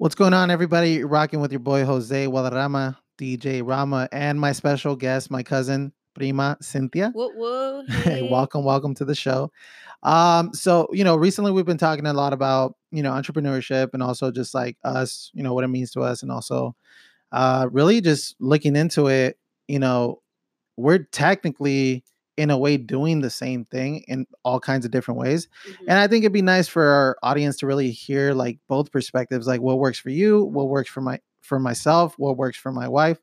What's 0.00 0.14
going 0.14 0.32
on, 0.32 0.50
everybody? 0.50 0.92
You're 0.92 1.08
rocking 1.08 1.40
with 1.40 1.52
your 1.52 1.60
boy 1.60 1.84
Jose 1.84 2.26
Guadarrama, 2.26 2.96
DJ 3.18 3.60
Rama, 3.62 4.08
and 4.12 4.40
my 4.40 4.52
special 4.52 4.96
guest, 4.96 5.30
my 5.30 5.42
cousin 5.42 5.92
Prima 6.14 6.56
Cynthia. 6.62 7.10
Whoa, 7.10 7.28
whoa, 7.34 7.84
Hey, 7.88 8.26
welcome, 8.26 8.64
welcome 8.64 8.94
to 8.94 9.04
the 9.04 9.14
show. 9.14 9.52
Um, 10.02 10.54
so 10.54 10.88
you 10.90 11.04
know, 11.04 11.16
recently 11.16 11.52
we've 11.52 11.66
been 11.66 11.76
talking 11.76 12.06
a 12.06 12.14
lot 12.14 12.32
about 12.32 12.76
you 12.90 13.02
know 13.02 13.12
entrepreneurship 13.12 13.90
and 13.92 14.02
also 14.02 14.30
just 14.30 14.54
like 14.54 14.78
us, 14.84 15.30
you 15.34 15.42
know, 15.42 15.52
what 15.52 15.64
it 15.64 15.68
means 15.68 15.90
to 15.90 16.00
us, 16.00 16.22
and 16.22 16.32
also 16.32 16.74
uh 17.32 17.68
really 17.70 18.00
just 18.00 18.36
looking 18.40 18.76
into 18.76 19.08
it. 19.08 19.38
You 19.68 19.80
know, 19.80 20.22
we're 20.78 21.00
technically 21.12 22.04
in 22.36 22.50
a 22.50 22.56
way 22.58 22.76
doing 22.76 23.20
the 23.20 23.30
same 23.30 23.64
thing 23.66 24.02
in 24.08 24.26
all 24.44 24.58
kinds 24.60 24.84
of 24.84 24.90
different 24.90 25.18
ways. 25.20 25.48
Mhm. 25.68 25.76
And 25.88 25.98
I 25.98 26.06
think 26.06 26.24
it'd 26.24 26.32
be 26.32 26.42
nice 26.42 26.68
for 26.68 26.84
our 26.84 27.16
audience 27.22 27.56
to 27.58 27.66
really 27.66 27.90
hear 27.90 28.32
like 28.32 28.58
both 28.68 28.90
perspectives, 28.92 29.46
like 29.46 29.60
what 29.60 29.78
works 29.78 29.98
for 29.98 30.10
you, 30.10 30.44
what 30.44 30.68
works 30.68 30.88
for 30.88 31.00
my 31.00 31.18
for 31.42 31.58
myself, 31.58 32.14
what 32.18 32.36
works 32.36 32.56
for 32.56 32.72
my 32.72 32.88
wife, 32.88 33.18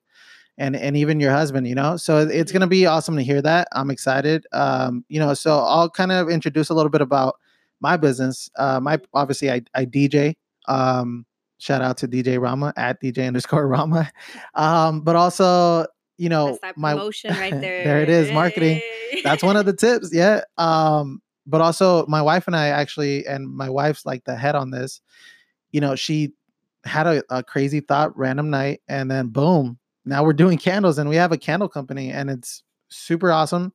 and 0.57 0.75
and 0.75 0.97
even 0.97 1.19
your 1.19 1.31
husband, 1.31 1.67
you 1.67 1.75
know. 1.75 1.97
So 1.97 2.19
it's 2.19 2.51
gonna 2.51 2.67
be 2.67 2.85
awesome 2.85 3.15
to 3.15 3.23
hear 3.23 3.41
that. 3.41 3.67
I'm 3.73 3.89
excited. 3.89 4.45
Um, 4.51 5.05
you 5.09 5.19
know, 5.19 5.33
so 5.33 5.59
I'll 5.59 5.89
kind 5.89 6.11
of 6.11 6.29
introduce 6.29 6.69
a 6.69 6.73
little 6.73 6.89
bit 6.91 7.01
about 7.01 7.35
my 7.79 7.95
business. 7.97 8.49
Uh, 8.57 8.79
my 8.79 8.99
obviously 9.13 9.51
I 9.51 9.61
I 9.73 9.85
DJ. 9.85 10.35
Um, 10.67 11.25
shout 11.59 11.81
out 11.81 11.97
to 11.97 12.07
DJ 12.07 12.39
Rama 12.39 12.73
at 12.77 13.01
DJ 13.01 13.25
underscore 13.27 13.67
Rama. 13.67 14.11
Um, 14.55 15.01
but 15.01 15.15
also, 15.15 15.85
you 16.17 16.29
know, 16.29 16.57
my 16.75 16.93
promotion 16.93 17.31
right 17.31 17.51
there. 17.51 17.83
there 17.85 18.01
it 18.01 18.09
is, 18.09 18.31
marketing. 18.31 18.81
That's 19.23 19.43
one 19.43 19.57
of 19.57 19.65
the 19.65 19.73
tips 19.73 20.09
yeah 20.13 20.41
um 20.57 21.21
but 21.45 21.61
also 21.61 22.05
my 22.07 22.21
wife 22.21 22.45
and 22.47 22.55
i 22.55 22.67
actually 22.67 23.25
and 23.25 23.47
my 23.47 23.69
wife's 23.69 24.05
like 24.05 24.23
the 24.25 24.35
head 24.35 24.55
on 24.55 24.71
this 24.71 25.01
you 25.71 25.79
know 25.81 25.95
she 25.95 26.33
had 26.83 27.07
a, 27.07 27.23
a 27.29 27.43
crazy 27.43 27.79
thought 27.81 28.17
random 28.17 28.49
night 28.49 28.81
and 28.87 29.09
then 29.11 29.27
boom 29.27 29.77
now 30.05 30.23
we're 30.23 30.33
doing 30.33 30.57
candles 30.57 30.97
and 30.97 31.09
we 31.09 31.15
have 31.17 31.31
a 31.31 31.37
candle 31.37 31.67
company 31.69 32.11
and 32.11 32.29
it's 32.29 32.63
super 32.89 33.31
awesome 33.31 33.73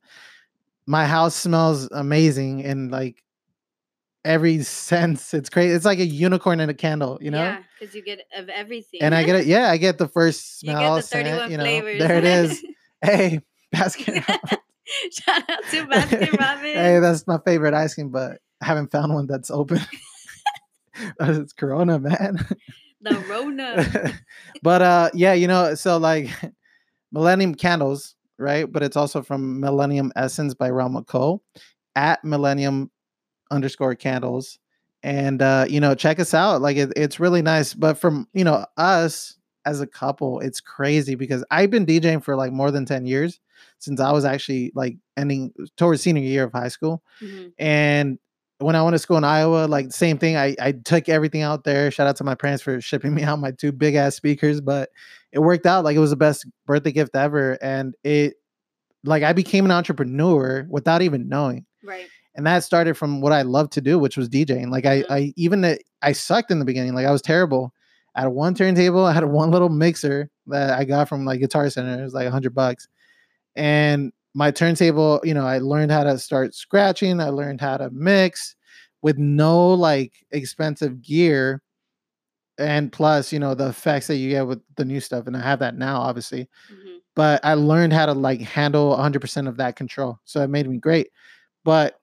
my 0.85 1.05
house 1.05 1.35
smells 1.35 1.87
amazing 1.91 2.59
in 2.61 2.89
like 2.89 3.23
every 4.25 4.61
sense 4.63 5.33
it's 5.33 5.49
crazy 5.49 5.73
it's 5.73 5.85
like 5.85 5.99
a 5.99 6.05
unicorn 6.05 6.59
in 6.59 6.69
a 6.69 6.73
candle 6.73 7.17
you 7.21 7.29
know 7.31 7.43
Yeah, 7.43 7.59
because 7.79 7.93
you 7.95 8.03
get 8.03 8.21
of 8.35 8.49
everything. 8.49 9.01
and 9.01 9.13
i 9.13 9.23
get 9.23 9.35
it 9.35 9.45
yeah 9.45 9.69
i 9.69 9.77
get 9.77 9.97
the 9.97 10.07
first 10.07 10.59
smell. 10.59 10.75
You 10.81 11.01
get 11.01 11.09
the 11.09 11.17
31 11.17 11.39
scent, 11.39 11.51
you 11.51 11.57
know 11.57 11.63
flavors. 11.63 11.99
there 11.99 12.17
it 12.17 12.23
is 12.25 12.63
hey 13.01 13.39
basket 13.71 14.23
Shout 15.11 15.49
out 15.49 15.63
to 15.71 15.85
Baskin 15.85 16.31
Robbins. 16.39 16.75
hey, 16.75 16.99
that's 16.99 17.27
my 17.27 17.39
favorite 17.45 17.73
ice 17.73 17.95
cream, 17.95 18.09
but 18.09 18.39
I 18.61 18.65
haven't 18.65 18.91
found 18.91 19.13
one 19.13 19.27
that's 19.27 19.51
open. 19.51 19.79
it's 21.19 21.53
Corona, 21.53 21.99
man. 21.99 22.45
the 23.01 23.17
Rona. 23.29 24.13
but 24.61 24.81
uh, 24.81 25.09
yeah, 25.13 25.33
you 25.33 25.47
know, 25.47 25.75
so 25.75 25.97
like 25.97 26.29
Millennium 27.11 27.55
Candles, 27.55 28.15
right? 28.37 28.69
But 28.71 28.83
it's 28.83 28.97
also 28.97 29.21
from 29.21 29.59
Millennium 29.59 30.11
Essence 30.15 30.53
by 30.53 30.69
Rama 30.69 31.03
Co. 31.03 31.41
at 31.95 32.23
Millennium 32.23 32.91
underscore 33.51 33.95
Candles, 33.95 34.59
and 35.01 35.41
uh, 35.41 35.65
you 35.69 35.79
know, 35.79 35.95
check 35.95 36.19
us 36.19 36.33
out. 36.33 36.61
Like 36.61 36.77
it, 36.77 36.93
it's 36.95 37.19
really 37.19 37.41
nice. 37.41 37.73
But 37.73 37.97
from 37.97 38.27
you 38.33 38.43
know 38.43 38.65
us 38.77 39.37
as 39.65 39.81
a 39.81 39.87
couple, 39.87 40.39
it's 40.39 40.59
crazy 40.61 41.15
because 41.15 41.43
I've 41.51 41.69
been 41.71 41.85
DJing 41.85 42.23
for 42.23 42.35
like 42.35 42.51
more 42.51 42.71
than 42.71 42.85
ten 42.85 43.05
years 43.05 43.39
since 43.79 43.99
I 43.99 44.11
was 44.11 44.25
actually 44.25 44.71
like 44.75 44.97
ending 45.17 45.53
towards 45.77 46.01
senior 46.01 46.21
year 46.23 46.43
of 46.43 46.51
high 46.51 46.67
school. 46.69 47.01
Mhm. 47.21 47.53
And 47.57 48.19
when 48.59 48.75
I 48.75 48.81
went 48.83 48.93
to 48.93 48.99
school 48.99 49.17
in 49.17 49.23
Iowa, 49.25 49.65
like 49.67 49.91
same 49.91 50.17
thing. 50.17 50.37
I, 50.37 50.55
I 50.61 50.71
took 50.71 51.09
everything 51.09 51.41
out 51.41 51.63
there. 51.65 51.91
Shout 51.91 52.07
out 52.07 52.15
to 52.17 52.23
my 52.23 52.35
parents 52.35 52.63
for 52.63 52.79
shipping 52.79 53.13
me 53.13 53.23
out 53.23 53.39
my 53.39 53.51
two 53.51 53.71
big 53.71 53.95
ass 53.95 54.15
speakers, 54.15 54.61
but 54.61 54.89
it 55.31 55.39
worked 55.39 55.65
out. 55.65 55.83
Like 55.83 55.95
it 55.95 55.99
was 55.99 56.11
the 56.11 56.15
best 56.15 56.45
birthday 56.65 56.91
gift 56.91 57.15
ever. 57.15 57.57
And 57.61 57.95
it 58.03 58.35
like 59.03 59.23
I 59.23 59.33
became 59.33 59.65
an 59.65 59.71
entrepreneur 59.71 60.65
without 60.69 61.01
even 61.01 61.27
knowing. 61.27 61.65
Right. 61.83 62.07
And 62.35 62.47
that 62.47 62.63
started 62.63 62.95
from 62.95 63.21
what 63.21 63.33
I 63.33 63.41
loved 63.41 63.73
to 63.73 63.81
do, 63.81 63.99
which 63.99 64.17
was 64.17 64.29
DJing. 64.29 64.71
Like 64.71 64.85
I, 64.85 65.01
Mhm. 65.01 65.05
I 65.09 65.33
even 65.35 65.77
I 66.01 66.11
sucked 66.13 66.49
in 66.51 66.59
the 66.59 66.65
beginning. 66.65 66.93
Like 66.95 67.05
I 67.05 67.11
was 67.11 67.21
terrible. 67.21 67.73
I 68.15 68.21
had 68.21 68.27
one 68.29 68.53
turntable. 68.55 69.05
I 69.07 69.13
had 69.13 69.25
one 69.25 69.51
little 69.51 69.69
mixer 69.69 70.29
that 70.47 70.77
I 70.79 70.85
got 70.85 71.09
from 71.09 71.25
like 71.25 71.39
Guitar 71.41 71.69
Center. 71.69 71.99
It 71.99 72.03
was 72.03 72.13
like 72.13 72.27
a 72.27 72.31
hundred 72.31 72.53
bucks. 72.55 72.87
And 73.55 74.11
my 74.35 74.51
turntable, 74.51 75.21
you 75.23 75.33
know, 75.33 75.45
I 75.45 75.59
learned 75.59 75.91
how 75.91 76.03
to 76.03 76.17
start 76.19 76.55
scratching. 76.55 77.19
I 77.21 77.29
learned 77.29 77.61
how 77.61 77.77
to 77.77 77.89
mix 77.91 78.55
with 79.01 79.17
no 79.17 79.73
like 79.73 80.13
expensive 80.31 81.01
gear. 81.01 81.61
And 82.59 82.91
plus, 82.91 83.33
you 83.33 83.39
know, 83.39 83.55
the 83.55 83.69
effects 83.69 84.07
that 84.07 84.17
you 84.17 84.29
get 84.29 84.45
with 84.47 84.61
the 84.77 84.85
new 84.85 84.99
stuff. 84.99 85.25
And 85.27 85.35
I 85.35 85.41
have 85.41 85.59
that 85.59 85.75
now, 85.77 85.99
obviously 86.01 86.47
Mhm. 86.71 86.99
but 87.15 87.43
I 87.45 87.55
learned 87.55 87.93
how 87.93 88.05
to 88.07 88.13
like 88.13 88.41
handle 88.41 88.93
100% 88.93 89.47
of 89.47 89.57
that 89.57 89.75
control. 89.75 90.19
So 90.25 90.41
it 90.43 90.49
made 90.49 90.67
me 90.69 90.77
great. 90.77 91.09
But 91.65 91.99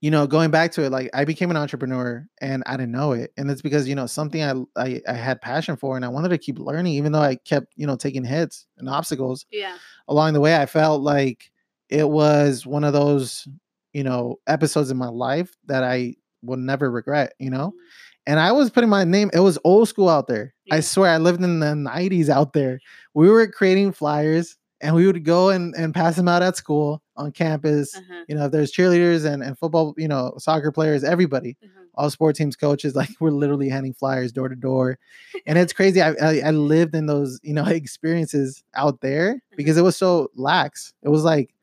you 0.00 0.10
know, 0.10 0.26
going 0.26 0.50
back 0.50 0.72
to 0.72 0.84
it, 0.84 0.90
like 0.92 1.10
I 1.14 1.24
became 1.24 1.50
an 1.50 1.56
entrepreneur 1.56 2.26
and 2.40 2.62
I 2.66 2.76
didn't 2.76 2.92
know 2.92 3.12
it, 3.12 3.32
and 3.36 3.50
it's 3.50 3.62
because 3.62 3.88
you 3.88 3.94
know 3.96 4.06
something 4.06 4.42
I, 4.42 4.54
I 4.76 5.02
I 5.08 5.12
had 5.14 5.40
passion 5.40 5.76
for, 5.76 5.96
and 5.96 6.04
I 6.04 6.08
wanted 6.08 6.28
to 6.30 6.38
keep 6.38 6.58
learning, 6.58 6.94
even 6.94 7.12
though 7.12 7.20
I 7.20 7.36
kept 7.36 7.72
you 7.76 7.86
know 7.86 7.96
taking 7.96 8.24
hits 8.24 8.66
and 8.78 8.88
obstacles 8.88 9.46
Yeah. 9.50 9.76
along 10.08 10.34
the 10.34 10.40
way. 10.40 10.56
I 10.56 10.66
felt 10.66 11.02
like 11.02 11.50
it 11.88 12.08
was 12.08 12.66
one 12.66 12.84
of 12.84 12.92
those 12.92 13.48
you 13.92 14.04
know 14.04 14.36
episodes 14.46 14.90
in 14.90 14.96
my 14.98 15.08
life 15.08 15.56
that 15.66 15.82
I 15.84 16.14
will 16.42 16.58
never 16.58 16.90
regret. 16.90 17.32
You 17.38 17.50
know, 17.50 17.68
Mhm. 17.70 17.80
and 18.26 18.40
I 18.40 18.52
was 18.52 18.70
putting 18.70 18.90
my 18.90 19.04
name. 19.04 19.30
It 19.32 19.40
was 19.40 19.58
old 19.64 19.88
school 19.88 20.08
out 20.10 20.28
there. 20.28 20.54
I 20.70 20.80
swear, 20.80 21.10
I 21.10 21.16
lived 21.18 21.42
in 21.42 21.60
the 21.60 21.74
'90s 21.74 22.28
out 22.30 22.52
there. 22.52 22.78
We 23.14 23.30
were 23.30 23.46
creating 23.48 23.92
flyers, 23.92 24.57
and 24.80 24.94
we 24.94 25.06
would 25.06 25.24
go 25.24 25.50
and, 25.50 25.74
and 25.74 25.92
pass 25.94 26.16
them 26.16 26.28
out 26.28 26.42
at 26.42 26.56
school 26.56 27.02
on 27.16 27.32
campus. 27.32 27.96
Uh-huh. 27.96 28.24
You 28.28 28.34
know, 28.36 28.44
if 28.46 28.52
there's 28.52 28.72
cheerleaders 28.72 29.24
and, 29.24 29.42
and 29.42 29.58
football, 29.58 29.94
you 29.98 30.06
know, 30.08 30.34
soccer 30.38 30.70
players, 30.72 31.02
everybody, 31.04 31.56
Uh-huh. 31.62 31.84
all 31.94 32.10
sport 32.10 32.36
teams, 32.36 32.54
coaches, 32.56 32.94
like 32.94 33.08
we're 33.20 33.30
literally 33.30 33.68
handing 33.68 33.94
flyers 33.94 34.32
door 34.32 34.48
to 34.48 34.56
door, 34.56 34.98
and 35.46 35.58
it's 35.58 35.72
crazy. 35.78 36.00
I, 36.02 36.10
I 36.22 36.40
I 36.46 36.50
lived 36.52 36.94
in 36.94 37.06
those 37.06 37.40
you 37.42 37.54
know 37.54 37.64
experiences 37.80 38.62
out 38.74 39.00
there 39.00 39.42
because 39.56 39.76
it 39.76 39.82
was 39.82 39.96
so 39.96 40.30
lax. 40.36 40.94
It 41.02 41.08
was 41.08 41.24
like 41.24 41.54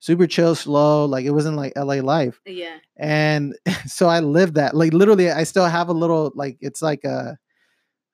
super 0.00 0.26
chill, 0.26 0.54
slow. 0.54 1.04
Like 1.04 1.24
it 1.24 1.30
wasn't 1.32 1.56
like 1.56 1.74
LA 1.76 2.00
life 2.02 2.40
Yeah. 2.46 2.78
and 2.96 3.54
so 3.86 4.08
I 4.08 4.18
lived 4.20 4.54
that. 4.56 4.74
Like 4.74 4.92
literally, 4.92 5.30
I 5.30 5.44
still 5.44 5.66
have 5.66 5.88
a 5.88 5.92
little 5.92 6.32
like 6.34 6.56
it's 6.60 6.82
like 6.82 7.04
a, 7.04 7.38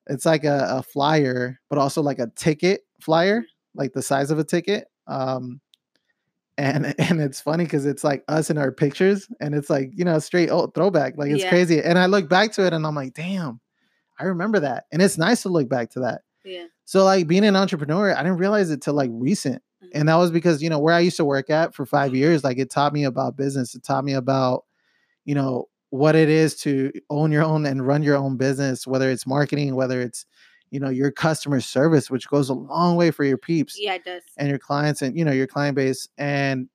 it's 0.06 0.26
like 0.26 0.44
a, 0.44 0.66
a 0.78 0.82
flyer, 0.82 1.60
but 1.70 1.78
also 1.78 2.02
like 2.02 2.18
a 2.18 2.30
ticket 2.36 2.82
flyer, 3.00 3.44
like 3.78 3.94
the 3.94 4.02
size 4.02 4.30
of 4.30 4.38
a 4.38 4.44
ticket. 4.44 4.88
Um, 5.06 5.60
and 6.58 6.86
and 6.98 7.20
it's 7.20 7.40
funny 7.40 7.64
because 7.64 7.86
it's 7.86 8.04
like 8.04 8.24
us 8.28 8.50
in 8.50 8.58
our 8.58 8.72
pictures, 8.72 9.28
and 9.40 9.54
it's 9.54 9.70
like 9.70 9.90
you 9.94 10.04
know 10.04 10.18
straight 10.18 10.50
old 10.50 10.74
throwback. 10.74 11.14
Like 11.16 11.30
it's 11.30 11.44
Yeah. 11.44 11.48
crazy. 11.50 11.80
And 11.80 11.98
I 11.98 12.06
look 12.06 12.28
back 12.28 12.52
to 12.52 12.66
it, 12.66 12.72
and 12.72 12.86
I'm 12.86 12.94
like, 12.94 13.14
damn, 13.14 13.60
I 14.18 14.24
remember 14.24 14.60
that. 14.60 14.84
And 14.92 15.00
it's 15.00 15.18
nice 15.18 15.42
to 15.42 15.48
look 15.48 15.68
back 15.68 15.90
to 15.90 16.00
that. 16.00 16.22
Yeah. 16.44 16.64
So 16.84 17.04
like 17.04 17.26
being 17.26 17.44
an 17.44 17.56
entrepreneur, 17.56 18.14
I 18.14 18.22
didn't 18.22 18.38
realize 18.38 18.70
it 18.70 18.82
till 18.82 18.94
like 18.94 19.10
recent 19.12 19.62
Mhm. 19.84 19.88
and 19.94 20.08
that 20.08 20.16
was 20.16 20.32
because 20.32 20.60
you 20.60 20.68
know 20.68 20.80
where 20.80 20.94
i 20.94 20.98
used 20.98 21.16
to 21.18 21.24
work 21.24 21.50
at 21.50 21.72
for 21.72 21.86
five 21.86 22.12
years 22.12 22.42
like 22.42 22.58
it 22.58 22.68
taught 22.68 22.92
me 22.92 23.04
about 23.04 23.36
business 23.36 23.76
it 23.76 23.84
taught 23.84 24.04
me 24.04 24.12
about 24.14 24.64
you 25.24 25.36
know 25.36 25.68
what 25.90 26.16
it 26.16 26.28
is 26.28 26.56
to 26.56 26.90
own 27.10 27.30
your 27.30 27.44
own 27.44 27.64
and 27.64 27.86
run 27.86 28.02
your 28.02 28.16
own 28.16 28.36
business 28.36 28.88
whether 28.88 29.08
it's 29.08 29.24
marketing 29.24 29.76
whether 29.76 30.00
it's 30.00 30.26
you 30.70 30.80
know 30.80 30.88
your 30.90 31.10
customer 31.10 31.60
service 31.60 32.10
which 32.10 32.28
goes 32.28 32.48
a 32.48 32.54
long 32.54 32.96
way 32.96 33.10
for 33.10 33.24
your 33.24 33.38
peeps 33.38 33.78
Yeah, 33.78 33.94
it 33.94 34.04
does. 34.04 34.22
and 34.36 34.48
your 34.48 34.58
clients 34.58 35.02
and 35.02 35.16
you 35.16 35.24
know 35.24 35.32
your 35.32 35.46
client 35.46 35.74
base 35.76 36.08
and 36.18 36.68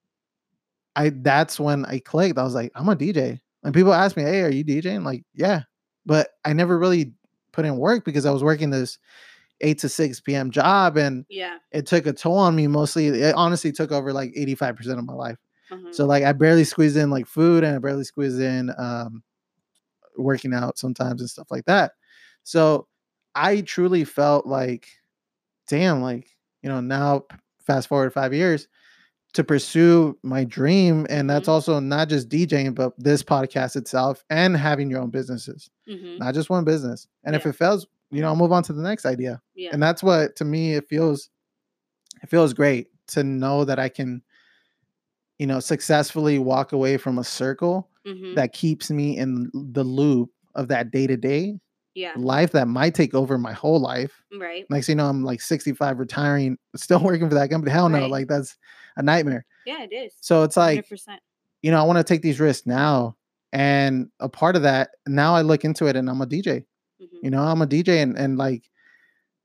i 0.95 1.09
that's 1.09 1.59
when 1.59 1.85
i 1.85 1.99
clicked 1.99 2.37
i 2.37 2.43
was 2.43 2.53
like 2.55 2.71
i'm 2.75 2.89
a 2.89 2.95
dj 2.95 3.39
and 3.63 3.73
people 3.73 3.93
ask 3.93 4.15
me 4.17 4.23
hey 4.23 4.41
are 4.41 4.49
you 4.51 4.63
djing 4.63 5.03
like 5.05 5.23
yeah 5.33 5.61
but 6.05 6.29
i 6.45 6.53
never 6.53 6.77
really 6.77 7.13
put 7.51 7.65
in 7.65 7.77
work 7.77 8.03
because 8.05 8.25
i 8.25 8.31
was 8.31 8.43
working 8.43 8.69
this 8.69 8.97
8 9.61 9.77
to 9.79 9.89
6 9.89 10.19
p.m 10.21 10.51
job 10.51 10.97
and 10.97 11.25
Yeah. 11.29 11.57
it 11.71 11.85
took 11.85 12.05
a 12.05 12.13
toll 12.13 12.37
on 12.37 12.55
me 12.55 12.67
mostly 12.67 13.07
it 13.07 13.35
honestly 13.35 13.71
took 13.71 13.91
over 13.91 14.11
like 14.13 14.33
85% 14.35 14.99
of 14.99 15.05
my 15.05 15.13
life 15.13 15.37
Uh-huh. 15.71 15.87
so 15.91 16.05
like 16.05 16.23
i 16.23 16.31
barely 16.33 16.63
squeezed 16.63 16.97
in 16.97 17.09
like 17.09 17.25
food 17.27 17.63
and 17.63 17.75
i 17.75 17.79
barely 17.79 18.03
squeezed 18.03 18.41
in 18.41 18.71
um 18.77 19.23
working 20.17 20.53
out 20.53 20.77
sometimes 20.77 21.21
and 21.21 21.29
stuff 21.29 21.47
like 21.49 21.65
that 21.65 21.93
so 22.43 22.87
i 23.35 23.61
truly 23.61 24.03
felt 24.03 24.45
like 24.45 24.87
damn 25.67 26.01
like 26.01 26.27
you 26.61 26.69
know 26.69 26.81
now 26.81 27.23
fast 27.65 27.87
forward 27.87 28.13
five 28.13 28.33
years 28.33 28.67
to 29.33 29.43
pursue 29.43 30.17
my 30.21 30.43
dream 30.43 31.07
and 31.09 31.27
that's 31.29 31.47
Mhm. 31.47 31.51
also 31.53 31.79
not 31.79 32.07
just 32.09 32.29
djing 32.29 32.75
but 32.75 32.93
this 32.97 33.23
podcast 33.23 33.75
itself 33.75 34.23
and 34.29 34.55
having 34.55 34.89
your 34.89 35.01
own 35.01 35.09
businesses 35.09 35.69
Mhm. 35.89 36.19
not 36.19 36.33
just 36.33 36.49
one 36.49 36.63
business 36.63 37.07
and 37.23 37.35
if 37.35 37.45
it 37.45 37.53
fails 37.53 37.87
you 38.11 38.21
know 38.21 38.27
i'll 38.27 38.35
move 38.35 38.51
on 38.51 38.61
to 38.63 38.73
the 38.73 38.81
next 38.83 39.05
idea 39.05 39.41
Yeah. 39.55 39.69
and 39.73 39.81
that's 39.81 40.03
what 40.03 40.35
to 40.35 40.45
me 40.45 40.73
it 40.75 40.87
feels 40.87 41.29
it 42.21 42.29
feels 42.29 42.53
great 42.53 42.89
to 43.07 43.23
know 43.23 43.65
that 43.65 43.79
i 43.79 43.89
can 43.89 44.21
you 45.39 45.47
know 45.47 45.59
successfully 45.59 46.37
walk 46.39 46.71
away 46.73 46.97
from 46.97 47.17
a 47.17 47.23
circle 47.23 47.89
Mhm. 48.05 48.35
that 48.35 48.53
keeps 48.53 48.91
me 48.91 49.17
in 49.17 49.49
the 49.53 49.83
loop 49.83 50.29
of 50.55 50.67
that 50.67 50.91
day 50.91 51.07
to 51.07 51.17
day 51.17 51.59
Yeah. 51.95 52.13
life 52.15 52.51
that 52.53 52.67
might 52.67 52.95
take 52.95 53.13
over 53.13 53.37
my 53.37 53.53
whole 53.53 53.79
life. 53.79 54.23
Right. 54.37 54.65
Next 54.69 54.87
thing 54.87 54.93
you 54.93 55.03
know, 55.03 55.09
I'm 55.09 55.23
like 55.23 55.41
65, 55.41 55.99
retiring, 55.99 56.57
still 56.75 56.99
working 57.03 57.29
for 57.29 57.35
that 57.35 57.49
company. 57.49 57.71
Hell 57.71 57.89
no, 57.89 58.01
Right. 58.01 58.09
like 58.09 58.27
that's 58.27 58.57
a 58.97 59.03
nightmare. 59.03 59.45
Yeah, 59.65 59.83
it 59.83 59.93
is. 59.93 60.13
So 60.19 60.43
it's 60.43 60.57
like, 60.57 60.85
100%. 60.87 61.17
you 61.61 61.71
know, 61.71 61.79
I 61.79 61.83
want 61.83 61.97
to 61.97 62.03
take 62.03 62.21
these 62.21 62.39
risks 62.39 62.65
now. 62.67 63.15
And 63.51 64.09
a 64.19 64.27
part 64.27 64.55
of 64.55 64.63
that, 64.63 64.89
now 65.07 65.35
I 65.35 65.41
look 65.43 65.63
into 65.63 65.85
it 65.85 65.95
and 65.95 66.09
I'm 66.09 66.21
a 66.21 66.25
DJ. 66.25 66.65
Mhm. 67.01 67.07
You 67.21 67.29
know, 67.29 67.43
I'm 67.43 67.61
a 67.61 67.67
DJ 67.67 68.01
and 68.01 68.17
and 68.17 68.37
like 68.37 68.63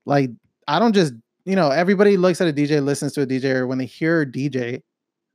like 0.06 0.30
I 0.66 0.78
don't 0.78 0.94
just, 0.94 1.12
you 1.44 1.54
know, 1.56 1.68
everybody 1.70 2.16
looks 2.16 2.40
at 2.40 2.48
a 2.48 2.52
DJ, 2.52 2.82
listens 2.82 3.12
to 3.14 3.22
a 3.22 3.26
DJ, 3.26 3.54
or 3.56 3.66
when 3.66 3.76
they 3.78 3.84
hear 3.86 4.22
a 4.22 4.26
DJ, 4.26 4.82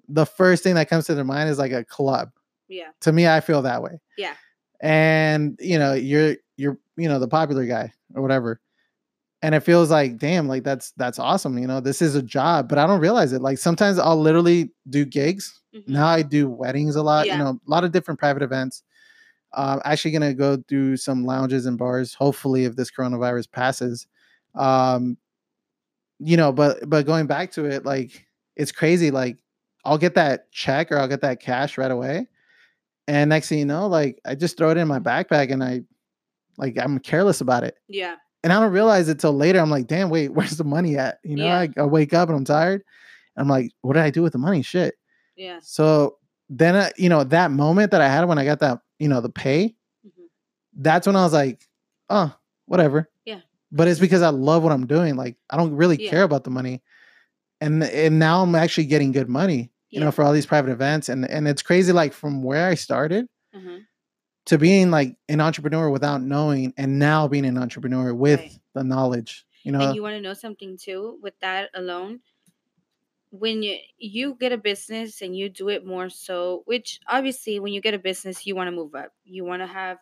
the 0.07 0.25
first 0.25 0.63
thing 0.63 0.74
that 0.75 0.89
comes 0.89 1.06
to 1.06 1.13
their 1.16 1.24
mind 1.24 1.50
is 1.50 1.59
like 1.59 1.71
a 1.71 1.83
club. 1.86 2.31
Yeah. 2.68 2.89
To 3.01 3.12
me, 3.12 3.27
I 3.27 3.39
feel 3.42 3.62
that 3.62 3.83
way. 3.83 4.00
Yeah. 4.18 4.33
And 4.81 5.57
you 5.62 5.77
know, 5.77 5.94
you're 5.94 6.36
you're 6.58 6.78
you 6.98 7.08
know 7.10 7.20
the 7.20 7.28
popular 7.28 7.66
guy 7.66 7.92
or 8.16 8.22
whatever. 8.22 8.60
And 9.42 9.54
it 9.54 9.60
feels 9.60 9.92
like, 9.92 10.18
damn, 10.18 10.48
like 10.48 10.64
that's 10.64 10.92
that's 10.98 11.20
awesome. 11.20 11.58
You 11.58 11.68
know, 11.68 11.82
this 11.82 12.02
is 12.02 12.16
a 12.16 12.22
job, 12.24 12.70
but 12.70 12.78
I 12.78 12.88
don't 12.88 13.02
realize 13.02 13.34
it. 13.34 13.42
Like 13.42 13.58
sometimes 13.58 14.00
I'll 14.00 14.20
literally 14.22 14.72
do 14.90 15.04
gigs. 15.06 15.62
Mhm. 15.76 15.88
Now 15.90 16.08
I 16.08 16.22
do 16.22 16.50
weddings 16.50 16.96
a 16.96 17.04
lot, 17.04 17.28
Yeah. 17.28 17.38
you 17.38 17.44
know, 17.44 17.50
a 17.52 17.70
lot 17.70 17.84
of 17.84 17.92
different 17.92 18.20
private 18.20 18.42
events. 18.44 18.84
Um, 19.54 19.82
actually 19.86 20.12
gonna 20.12 20.34
go 20.34 20.58
do 20.58 20.98
some 20.98 21.26
lounges 21.26 21.66
and 21.66 21.78
bars, 21.78 22.14
hopefully, 22.14 22.66
if 22.66 22.76
this 22.76 22.90
coronavirus 22.92 23.52
passes. 23.52 24.08
Um, 24.56 25.18
you 26.20 26.38
know, 26.38 26.52
but 26.52 26.90
but 26.90 27.06
going 27.06 27.28
back 27.28 27.52
to 27.54 27.66
it, 27.66 27.86
like 27.86 28.26
it's 28.56 28.72
crazy. 28.72 29.12
Like 29.12 29.38
I'll 29.86 29.98
get 29.98 30.16
that 30.16 30.52
check 30.52 30.92
or 30.92 30.98
I'll 31.00 31.08
get 31.08 31.22
that 31.22 31.42
cash 31.42 31.78
right 31.78 31.92
away. 31.92 32.28
And 33.08 33.30
next 33.30 33.50
thing 33.50 33.60
you 33.60 33.66
know, 33.66 33.88
like 33.88 34.20
I 34.26 34.36
just 34.36 34.58
throw 34.58 34.72
it 34.72 34.78
in 34.78 34.88
my 34.88 35.00
backpack 35.00 35.52
and 35.52 35.64
I 35.64 35.82
like 36.58 36.78
I'm 36.80 37.00
careless 37.00 37.42
about 37.42 37.64
it. 37.64 37.78
Yeah. 37.88 38.16
And 38.44 38.52
I 38.52 38.60
don't 38.60 38.72
realize 38.74 39.08
it 39.10 39.20
till 39.20 39.34
later. 39.34 39.60
I'm 39.60 39.70
like, 39.70 39.88
damn, 39.88 40.10
wait, 40.10 40.30
where's 40.34 40.58
the 40.58 40.64
money 40.64 40.98
at? 40.98 41.20
You 41.24 41.38
know, 41.38 41.46
Yeah. 41.46 41.60
I, 41.60 41.70
I 41.78 41.84
wake 41.84 42.14
up 42.14 42.30
and 42.30 42.38
I'm 42.38 42.46
tired. 42.46 42.84
I'm 43.38 43.48
like, 43.48 43.72
what 43.82 43.94
did 43.94 44.04
I 44.04 44.10
do 44.10 44.22
with 44.22 44.34
the 44.34 44.40
money? 44.40 44.62
Shit. 44.62 44.96
Yeah. 45.36 45.60
So 45.62 46.18
then, 46.50 46.76
I, 46.76 46.92
you 46.98 47.10
know, 47.10 47.24
that 47.24 47.52
moment 47.52 47.92
that 47.92 48.02
I 48.02 48.08
had 48.08 48.26
when 48.26 48.38
I 48.38 48.46
got 48.46 48.60
that, 48.60 48.80
you 49.00 49.08
know, 49.08 49.22
the 49.22 49.30
pay, 49.30 49.74
Mhm. 50.06 50.26
that's 50.76 51.08
when 51.08 51.16
I 51.16 51.24
was 51.24 51.34
like, 51.34 51.68
oh, 52.10 52.36
whatever. 52.68 53.10
Yeah. 53.26 53.40
But 53.72 53.88
it's 53.88 54.00
because 54.00 54.22
I 54.22 54.30
love 54.30 54.62
what 54.62 54.72
I'm 54.72 54.86
doing. 54.86 55.16
Like, 55.16 55.36
I 55.50 55.58
don't 55.58 55.74
really 55.76 56.02
Yeah. 56.04 56.12
care 56.12 56.24
about 56.24 56.44
the 56.44 56.52
money. 56.52 56.84
And 57.62 57.82
and 57.84 58.20
now 58.20 58.44
I'm 58.44 58.56
actually 58.56 58.86
getting 58.88 59.12
good 59.14 59.30
money, 59.30 59.72
you 59.90 60.00
know, 60.02 60.12
for 60.12 60.24
all 60.24 60.34
these 60.34 60.46
private 60.46 60.70
events. 60.72 61.08
And 61.10 61.28
and 61.30 61.48
it's 61.48 61.62
crazy, 61.62 61.92
like 61.94 62.12
from 62.14 62.44
where 62.44 62.68
I 62.68 62.76
started. 62.76 63.28
To 64.45 64.57
being 64.57 64.92
like 64.92 65.18
an 65.30 65.42
entrepreneur 65.42 65.90
without 65.90 66.22
knowing, 66.22 66.74
and 66.78 67.00
now 67.00 67.28
being 67.28 67.45
an 67.45 67.57
entrepreneur 67.57 68.13
with 68.13 68.42
Right. 68.42 68.60
the 68.74 68.84
knowledge. 68.84 69.45
You 69.63 69.72
know, 69.72 69.80
and 69.80 69.94
you 69.94 70.01
want 70.01 70.13
to 70.16 70.22
know 70.22 70.34
something 70.34 70.78
too 70.78 71.18
with 71.22 71.40
that 71.40 71.69
alone 71.74 72.22
when 73.31 73.63
you 73.63 73.78
you 73.98 74.36
get 74.40 74.51
a 74.51 74.57
business 74.57 75.22
and 75.22 75.36
you 75.36 75.50
do 75.50 75.69
it 75.69 75.86
more 75.86 76.10
so 76.10 76.62
which 76.66 77.00
obviously 77.07 77.60
when 77.60 77.74
you 77.74 77.81
get 77.81 77.94
a 77.94 78.00
business 78.00 78.45
you 78.45 78.56
want 78.56 78.68
to 78.68 78.72
move 78.75 78.94
up 78.94 79.12
you 79.24 79.44
want 79.44 79.62
to 79.62 79.68
have 79.68 79.98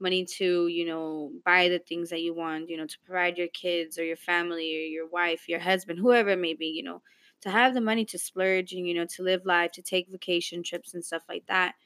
money 0.00 0.24
to 0.24 0.66
you 0.66 0.84
know 0.84 1.30
buy 1.44 1.68
the 1.68 1.78
things 1.78 2.10
that 2.10 2.22
you 2.22 2.34
want 2.34 2.68
you 2.68 2.76
know 2.76 2.86
to 2.86 2.98
provide 3.04 3.38
your 3.38 3.46
kids 3.48 3.98
or 3.98 4.04
your 4.04 4.16
family 4.16 4.76
or 4.76 4.80
your 4.86 5.06
wife 5.06 5.48
your 5.48 5.60
husband 5.60 5.98
whoever 5.98 6.30
it 6.30 6.38
may 6.40 6.54
be 6.54 6.66
you 6.66 6.82
know 6.82 7.00
to 7.40 7.50
have 7.50 7.72
the 7.74 7.80
money 7.80 8.04
to 8.04 8.18
splurge 8.18 8.72
and 8.72 8.86
you 8.88 8.94
know 8.94 9.06
to 9.06 9.22
live 9.22 9.46
life 9.46 9.70
to 9.70 9.82
take 9.82 10.08
vacation 10.08 10.62
trips 10.62 10.92
and 10.92 11.04
stuff 11.04 11.22
like 11.28 11.46
that 11.46 11.76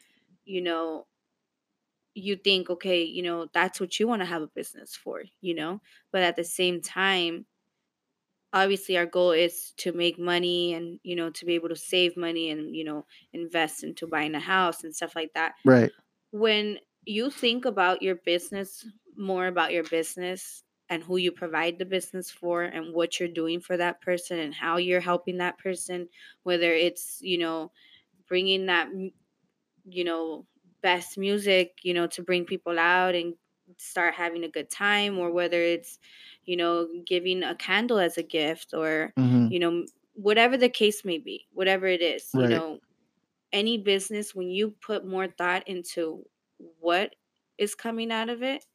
you 0.45 0.61
know 0.63 1.07
you 2.17 2.35
think 2.35 2.71
okay 2.71 3.03
you 3.03 3.23
know 3.23 3.47
that's 3.53 3.79
what 3.79 4.01
you 4.01 4.09
want 4.09 4.23
to 4.23 4.27
have 4.27 4.41
a 4.41 4.47
business 4.49 4.97
for 4.97 5.23
you 5.43 5.55
know 5.55 5.81
but 6.13 6.23
at 6.23 6.35
the 6.35 6.45
same 6.45 6.81
time 6.81 7.45
obviously 8.53 8.97
our 8.97 9.05
goal 9.05 9.33
is 9.33 9.75
to 9.77 9.93
make 9.93 10.19
money 10.19 10.73
and 10.73 10.99
you 11.03 11.15
know 11.15 11.29
to 11.29 11.45
be 11.45 11.55
able 11.55 11.69
to 11.69 11.77
save 11.77 12.17
money 12.17 12.51
and 12.51 12.75
you 12.75 12.85
know 12.85 13.05
invest 13.35 13.85
into 13.85 14.07
buying 14.07 14.35
a 14.35 14.41
house 14.41 14.83
and 14.83 14.97
stuff 14.97 15.15
like 15.15 15.33
that 15.35 15.55
right? 15.65 15.93
when 16.31 16.79
you 17.05 17.31
think 17.31 17.67
about 17.67 18.01
your 18.01 18.15
business 18.15 18.87
more 19.17 19.47
about 19.47 19.73
your 19.73 19.85
business 19.85 20.63
and 20.89 21.03
who 21.03 21.17
you 21.19 21.33
provide 21.33 21.79
the 21.79 21.85
business 21.85 22.31
for 22.31 22.63
and 22.63 22.95
what 22.95 23.21
you're 23.21 23.29
doing 23.29 23.61
for 23.61 23.77
that 23.77 24.01
person 24.01 24.39
and 24.39 24.55
how 24.55 24.79
you're 24.79 25.01
helping 25.01 25.37
that 25.37 25.59
person 25.59 26.09
whether 26.45 26.73
it's 26.73 27.19
you 27.21 27.37
know 27.37 27.71
bringing 28.27 28.67
that 28.67 28.89
you 29.85 30.05
know 30.05 30.47
best 30.83 31.19
music 31.19 31.79
you 31.83 31.95
know 31.95 32.07
to 32.07 32.23
bring 32.23 32.45
people 32.45 32.79
out 32.79 33.15
and 33.15 33.35
start 33.79 34.15
having 34.15 34.45
a 34.45 34.49
good 34.49 34.71
time 34.71 35.19
or 35.19 35.33
whether 35.33 35.61
it's 35.61 35.99
you 36.45 36.57
know 36.57 36.89
giving 37.07 37.43
a 37.43 37.55
candle 37.57 37.99
as 37.99 38.17
a 38.19 38.23
gift 38.23 38.73
or 38.75 39.13
Mhm. 39.19 39.51
you 39.51 39.59
know 39.59 39.85
whatever 40.15 40.57
the 40.57 40.69
case 40.69 41.05
may 41.05 41.19
be 41.19 41.47
whatever 41.53 41.87
it 41.87 42.01
is 42.03 42.35
Right. 42.35 42.45
you 42.45 42.49
know 42.57 42.81
any 43.53 43.79
business 43.79 44.35
when 44.35 44.49
you 44.51 44.71
put 44.71 45.07
more 45.07 45.29
thought 45.29 45.67
into 45.69 46.25
what 46.59 47.17
is 47.59 47.75
coming 47.75 48.13
out 48.13 48.29
of 48.29 48.43
it 48.43 48.67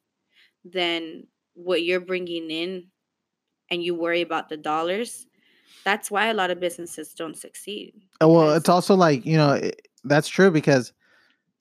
than 0.64 1.26
what 1.54 1.82
you're 1.84 2.00
bringing 2.00 2.50
in 2.50 2.90
and 3.70 3.82
you 3.82 3.94
worry 3.94 4.20
about 4.22 4.48
the 4.48 4.56
dollars 4.56 5.26
that's 5.84 6.10
why 6.10 6.26
a 6.28 6.34
lot 6.34 6.50
of 6.50 6.60
businesses 6.60 7.14
don't 7.14 7.36
succeed 7.38 7.94
Uh, 8.22 8.28
Well, 8.28 8.54
it's 8.54 8.68
also 8.68 8.94
like 8.94 9.24
you 9.26 9.36
know 9.36 9.52
it, 9.52 9.88
that's 10.04 10.28
true 10.28 10.50
because 10.50 10.92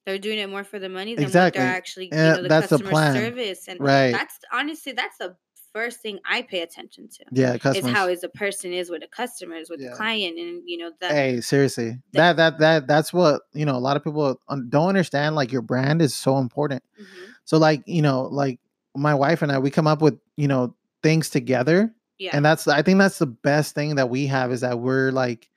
they're 0.06 0.18
doing 0.20 0.40
it 0.40 0.50
more 0.50 0.64
for 0.64 0.80
the 0.80 0.90
money 0.90 1.16
than 1.16 1.24
Exactly. 1.26 1.60
what 1.60 1.66
they're 1.66 1.76
actually 1.76 2.06
you 2.06 2.12
know 2.12 2.42
the 2.44 2.48
that's 2.50 2.68
the 2.70 2.78
customer 2.78 2.90
plan. 2.92 3.14
service 3.16 3.68
and 3.68 3.80
right, 3.80 4.12
that's 4.12 4.40
honestly 4.52 4.92
that's 4.94 5.18
the 5.18 5.36
first 5.74 6.02
thing 6.02 6.20
i 6.26 6.42
pay 6.42 6.60
attention 6.62 7.08
to 7.08 7.24
yeah, 7.32 7.54
is 7.54 7.62
customers. 7.62 7.94
how 7.96 8.08
is 8.08 8.20
the 8.22 8.28
person 8.30 8.74
is 8.74 8.90
with 8.90 9.00
the 9.02 9.08
customers 9.08 9.70
with 9.70 9.80
Yeah. 9.80 9.92
the 9.92 9.96
client 9.96 10.38
and 10.38 10.62
you 10.66 10.78
know 10.78 10.92
the 11.00 11.08
hey, 11.08 11.40
seriously, 11.42 11.92
the- 12.12 12.18
that 12.20 12.36
that 12.38 12.60
that 12.60 12.88
that's 12.88 13.14
what 13.14 13.44
you 13.54 13.66
know. 13.66 13.76
A 13.78 13.80
lot 13.80 13.96
of 13.96 14.04
people 14.04 14.38
don't 14.70 14.90
understand. 14.90 15.36
Like 15.36 15.52
your 15.52 15.62
brand 15.62 16.02
is 16.02 16.14
so 16.14 16.38
important. 16.40 16.84
Mhm. 17.00 17.06
So 17.46 17.58
like 17.58 17.84
you 17.86 18.02
know, 18.02 18.24
like 18.24 18.60
my 18.96 19.14
wife 19.16 19.42
and 19.42 19.50
I, 19.52 19.60
we 19.60 19.72
come 19.72 19.88
up 19.88 20.02
with 20.02 20.20
you 20.36 20.50
know 20.50 20.76
things 21.04 21.30
together, 21.30 21.94
yeah 22.20 22.32
and 22.34 22.44
that's 22.44 22.68
I 22.68 22.82
think 22.82 23.00
that's 23.00 23.20
the 23.20 23.28
best 23.28 23.74
thing 23.74 23.96
that 23.96 24.10
we 24.10 24.28
have 24.28 24.52
is 24.52 24.60
that 24.62 24.80
we're 24.80 25.12
like 25.12 25.50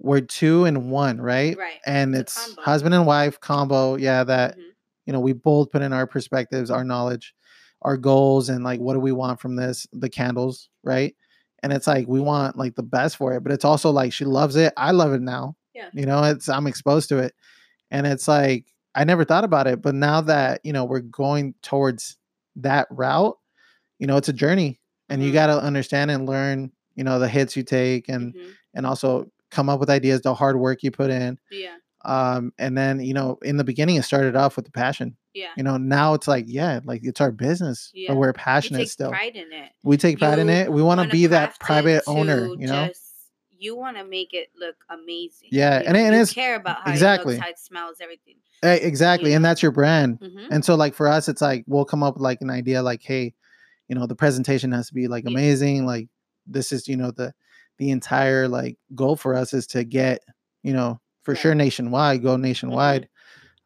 we're 0.00 0.20
two 0.22 0.64
and 0.64 0.90
one, 0.90 1.20
right? 1.20 1.56
right 1.58 1.80
And 1.86 2.14
It's 2.14 2.48
it's 2.48 2.56
husband 2.60 2.94
and 2.94 3.06
wife 3.06 3.40
combo. 3.40 3.96
Yeah, 3.96 4.24
that 4.24 4.56
Mhm. 4.58 4.62
you 5.06 5.12
know 5.12 5.20
we 5.20 5.32
both 5.32 5.70
put 5.70 5.82
in 5.82 5.92
our 5.92 6.06
perspectives 6.06 6.70
our 6.70 6.84
knowledge 6.84 7.34
our 7.82 7.96
goals 7.96 8.48
and 8.50 8.62
like 8.64 8.80
what 8.80 8.94
do 8.94 9.00
we 9.00 9.12
want 9.12 9.40
from 9.40 9.56
this 9.56 9.86
the 9.92 10.08
candles 10.10 10.68
right 10.84 11.16
and 11.62 11.72
it's 11.72 11.86
like 11.86 12.06
we 12.08 12.20
want 12.20 12.56
like 12.58 12.74
the 12.76 12.82
best 12.82 13.16
for 13.16 13.32
it 13.34 13.42
but 13.42 13.52
it's 13.52 13.64
also 13.64 13.90
like 13.90 14.12
she 14.12 14.24
loves 14.26 14.56
it 14.56 14.72
i 14.76 14.90
love 14.92 15.12
it 15.14 15.22
now 15.22 15.56
Yeah. 15.74 15.88
you 15.94 16.06
know 16.06 16.22
it's 16.24 16.48
i'm 16.48 16.66
exposed 16.66 17.08
to 17.08 17.18
it 17.18 17.34
and 17.90 18.06
it's 18.06 18.28
like 18.28 18.66
i 18.94 19.04
never 19.04 19.24
thought 19.24 19.44
about 19.44 19.66
it 19.66 19.82
but 19.82 19.94
now 19.94 20.20
that 20.22 20.60
you 20.64 20.72
know 20.72 20.84
we're 20.84 21.00
going 21.00 21.54
towards 21.62 22.18
that 22.56 22.86
route 22.90 23.36
you 23.98 24.06
know 24.06 24.16
it's 24.16 24.28
a 24.28 24.32
journey 24.34 24.80
and 25.08 25.22
you 25.22 25.30
Mhm. 25.30 25.34
got 25.34 25.46
to 25.48 25.60
understand 25.62 26.10
and 26.10 26.26
learn 26.26 26.72
you 26.94 27.04
know 27.04 27.18
the 27.18 27.28
hits 27.28 27.56
you 27.56 27.62
take 27.62 28.08
and 28.08 28.34
Mhm. 28.34 28.52
and 28.74 28.86
also 28.86 29.30
come 29.50 29.68
up 29.68 29.80
with 29.80 29.90
ideas 29.90 30.20
the 30.22 30.34
hard 30.34 30.58
work 30.58 30.82
you 30.82 30.90
put 30.90 31.10
in 31.10 31.38
yeah. 31.50 31.74
um 32.04 32.52
and 32.58 32.76
then 32.78 33.00
you 33.00 33.12
know 33.14 33.38
in 33.42 33.56
the 33.56 33.64
beginning 33.64 33.96
it 33.96 34.02
started 34.04 34.36
off 34.36 34.56
with 34.56 34.64
the 34.64 34.70
passion. 34.70 35.16
Yeah. 35.32 35.50
You 35.56 35.62
know 35.62 35.76
now 35.76 36.14
it's 36.14 36.26
like 36.26 36.46
yeah 36.48 36.80
like 36.84 37.02
it's 37.04 37.20
our 37.20 37.30
business 37.30 37.90
Yeah. 37.94 38.08
but 38.12 38.16
we're 38.16 38.32
passionate 38.32 38.78
take 38.80 38.90
still. 38.90 39.10
pride 39.10 39.36
in 39.36 39.52
it. 39.52 39.70
We 39.82 39.96
take 39.96 40.18
pride 40.18 40.38
in 40.40 40.48
it. 40.48 40.72
We 40.72 40.82
want 40.82 41.00
to 41.00 41.08
be 41.08 41.26
that 41.26 41.58
private 41.60 42.02
owner 42.06 42.46
you 42.58 42.66
know? 42.66 42.88
just- 42.88 43.06
you 43.62 43.76
want 43.76 43.98
to 43.98 44.04
make 44.04 44.32
it 44.32 44.48
look 44.58 44.76
amazing. 44.88 45.50
Yeah, 45.52 45.80
you 45.80 45.84
and 45.86 45.92
know, 45.94 46.00
and 46.00 46.14
you 46.14 46.22
it's- 46.22 46.32
care 46.32 46.54
about 46.56 46.78
how 46.82 46.90
exactly. 46.90 47.34
it 47.34 47.36
looks 47.36 47.44
how 47.44 47.50
it 47.50 47.58
smells 47.58 47.96
everything. 48.00 48.36
Eh, 48.62 48.78
exactly 48.80 49.34
and 49.34 49.44
that's 49.44 49.62
your 49.62 49.70
brand. 49.72 50.18
Hmm 50.22 50.46
and 50.50 50.64
so 50.64 50.74
like 50.76 50.94
for 50.94 51.06
us 51.08 51.28
it's 51.28 51.42
like 51.42 51.64
we'll 51.66 51.84
come 51.84 52.02
up 52.02 52.14
with 52.14 52.22
like 52.22 52.40
an 52.40 52.50
idea 52.50 52.82
like 52.82 53.02
hey 53.02 53.34
you 53.88 53.94
know 53.94 54.06
the 54.06 54.14
presentation 54.16 54.72
has 54.72 54.88
to 54.88 54.94
be 54.94 55.08
like 55.08 55.24
Yeah. 55.24 55.30
amazing 55.32 55.84
like 55.86 56.08
this 56.46 56.72
is 56.72 56.88
you 56.88 56.96
know 56.96 57.10
the 57.10 57.32
the 57.80 57.90
entire 57.90 58.46
like 58.46 58.76
goal 58.94 59.16
for 59.16 59.34
us 59.34 59.52
is 59.52 59.66
to 59.66 59.82
get 59.82 60.20
you 60.62 60.72
know 60.72 61.00
for 61.24 61.34
sure 61.34 61.54
nationwide 61.54 62.22
go 62.22 62.36
nationwide 62.36 63.08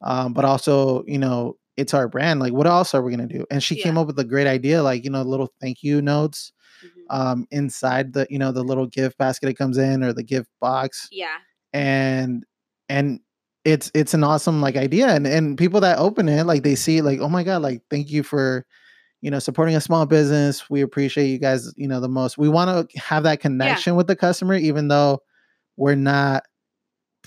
um 0.00 0.32
but 0.32 0.44
also 0.44 1.04
you 1.06 1.18
know 1.18 1.56
it's 1.76 1.92
our 1.92 2.08
brand 2.08 2.40
like 2.40 2.52
what 2.52 2.66
else 2.66 2.94
are 2.94 3.02
we 3.02 3.14
going 3.14 3.28
to 3.28 3.38
do? 3.38 3.44
And 3.50 3.60
she 3.60 3.74
came 3.74 3.98
up 3.98 4.06
with 4.06 4.18
a 4.20 4.24
great 4.24 4.46
idea 4.46 4.82
like 4.82 5.04
you 5.04 5.10
know 5.10 5.22
little 5.22 5.52
thank 5.60 5.82
you 5.82 6.00
notes 6.00 6.52
Mhm. 6.82 7.16
um 7.16 7.46
inside 7.50 8.12
the 8.12 8.26
you 8.30 8.38
know 8.38 8.52
the 8.52 8.62
little 8.62 8.86
gift 8.86 9.16
basket 9.16 9.48
it 9.48 9.54
comes 9.54 9.78
in 9.78 10.02
or 10.02 10.12
the 10.12 10.22
gift 10.24 10.50
box 10.60 11.08
yeah. 11.12 11.36
and 11.72 12.44
and 12.88 13.20
it's 13.64 13.90
it's 13.94 14.12
an 14.12 14.24
awesome 14.24 14.60
like 14.60 14.76
idea 14.76 15.08
and 15.08 15.26
and 15.26 15.56
people 15.56 15.80
that 15.80 15.98
open 15.98 16.28
it 16.28 16.44
like 16.44 16.62
they 16.62 16.74
see 16.74 17.00
like 17.00 17.20
oh 17.20 17.28
my 17.28 17.42
god 17.42 17.62
like 17.62 17.80
thank 17.90 18.10
you 18.10 18.22
for 18.22 18.66
you 19.24 19.30
know 19.30 19.38
supporting 19.38 19.74
a 19.74 19.80
small 19.80 20.04
business 20.04 20.68
we 20.68 20.82
appreciate 20.82 21.28
you 21.28 21.38
guys 21.38 21.72
you 21.76 21.88
know 21.88 21.98
the 21.98 22.08
most 22.08 22.36
we 22.36 22.48
want 22.48 22.68
to 22.90 22.98
have 22.98 23.22
that 23.22 23.40
connection 23.40 23.96
with 23.96 24.06
the 24.06 24.14
customer 24.14 24.54
even 24.54 24.88
though 24.88 25.18
we're 25.76 25.94
not 25.94 26.42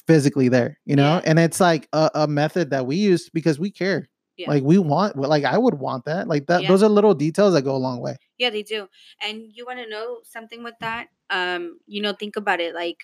physically 0.06 0.48
there 0.48 0.80
you 0.86 0.96
know 0.96 1.16
Yeah. 1.16 1.22
and 1.26 1.40
it's 1.40 1.60
like 1.60 1.88
a, 1.94 2.12
a 2.14 2.28
method 2.28 2.70
that 2.70 2.86
we 2.86 2.98
use 2.98 3.30
because 3.30 3.58
we 3.60 3.72
care 3.72 4.08
Yeah. 4.38 4.52
Like 4.52 4.64
we 4.64 4.78
want, 4.78 5.18
like 5.18 5.44
I 5.46 5.58
would 5.58 5.80
want 5.80 6.06
that. 6.06 6.28
Like 6.28 6.46
that. 6.46 6.62
Yeah. 6.62 6.70
Those 6.70 6.84
are 6.84 6.90
little 6.90 7.16
details 7.16 7.54
that 7.56 7.64
go 7.64 7.76
a 7.76 7.82
long 7.88 8.00
way. 8.06 8.18
Yeah, 8.38 8.52
they 8.52 8.62
do. 8.62 8.88
And 9.20 9.50
you 9.52 9.66
want 9.66 9.80
to 9.80 9.90
know 9.90 10.20
something 10.24 10.64
with 10.64 10.76
that? 10.80 11.08
Um, 11.32 11.80
you 11.88 12.04
know, 12.04 12.14
think 12.14 12.36
about 12.38 12.60
it 12.60 12.76
like 12.76 12.98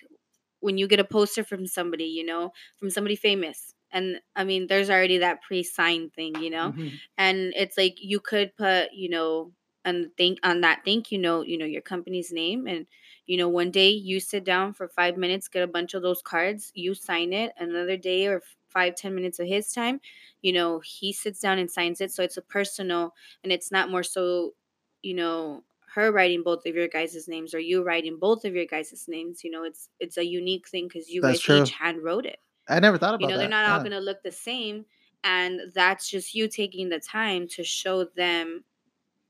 when 0.60 0.78
you 0.78 0.86
get 0.86 1.00
a 1.00 1.04
poster 1.04 1.42
from 1.42 1.66
somebody, 1.66 2.04
you 2.04 2.24
know, 2.24 2.52
from 2.78 2.88
somebody 2.88 3.16
famous. 3.16 3.74
And 3.94 4.20
I 4.36 4.44
mean, 4.44 4.66
there's 4.68 4.90
already 4.90 5.18
that 5.18 5.42
pre-signed 5.42 6.14
thing, 6.14 6.36
you 6.40 6.50
know. 6.50 6.74
Mhm. 6.74 7.00
And 7.18 7.54
it's 7.56 7.78
like 7.78 7.96
you 8.02 8.20
could 8.20 8.56
put, 8.56 8.92
you 8.92 9.08
know, 9.10 9.52
and 9.84 10.10
think 10.18 10.38
on 10.44 10.62
that 10.62 10.82
thank 10.84 11.12
you 11.12 11.18
note, 11.18 11.46
you 11.48 11.58
know, 11.58 11.66
your 11.66 11.82
company's 11.82 12.32
name 12.32 12.66
and 12.68 12.86
you 13.26 13.38
know, 13.38 13.48
one 13.48 13.70
day 13.70 13.90
you 13.90 14.20
sit 14.20 14.44
down 14.44 14.74
for 14.74 14.88
five 14.88 15.16
minutes, 15.16 15.48
get 15.48 15.62
a 15.62 15.66
bunch 15.68 15.94
of 15.94 16.02
those 16.02 16.22
cards, 16.22 16.72
you 16.74 16.94
sign 16.94 17.32
it. 17.32 17.52
Another 17.58 17.96
day 17.96 18.26
or 18.26 18.42
five, 18.68 18.96
ten 18.96 19.14
minutes 19.14 19.38
of 19.40 19.46
his 19.48 19.72
time, 19.72 20.00
you 20.42 20.52
know, 20.52 20.80
he 20.80 21.12
sits 21.12 21.40
down 21.40 21.58
and 21.58 21.70
signs 21.70 22.00
it. 22.00 22.12
So 22.12 22.22
it's 22.22 22.36
a 22.38 22.42
personal 22.42 23.14
and 23.42 23.52
it's 23.52 23.70
not 23.72 23.90
more 23.90 24.02
so 24.04 24.54
you 25.02 25.14
know 25.14 25.64
her 25.94 26.10
writing 26.12 26.42
both 26.42 26.66
of 26.66 26.74
your 26.74 26.88
guys' 26.88 27.28
names 27.28 27.54
or 27.54 27.60
you 27.60 27.82
writing 27.82 28.18
both 28.18 28.44
of 28.44 28.54
your 28.54 28.66
guys' 28.66 29.04
names 29.08 29.44
you 29.44 29.50
know 29.50 29.64
it's 29.64 29.88
it's 30.00 30.16
a 30.18 30.24
unique 30.26 30.68
thing 30.68 30.88
because 30.88 31.08
you 31.10 31.22
That's 31.22 31.40
guys 31.40 31.40
true. 31.40 31.64
each 31.64 31.70
hand 31.72 32.02
wrote 32.02 32.26
it 32.26 32.40
I 32.68 32.80
never 32.80 32.98
thought 32.98 33.14
about 33.14 33.22
it. 33.22 33.22
you 33.22 33.28
know 33.28 33.36
that. 33.36 33.40
they're 33.40 33.48
not 33.64 33.70
all 33.70 33.78
going 33.80 33.92
to 33.92 34.00
look 34.00 34.22
the 34.22 34.32
same 34.32 34.84
and 35.22 35.60
that's 35.74 36.08
just 36.08 36.34
you 36.34 36.48
taking 36.48 36.88
the 36.88 37.00
time 37.00 37.46
to 37.48 37.64
show 37.64 38.04
them 38.04 38.64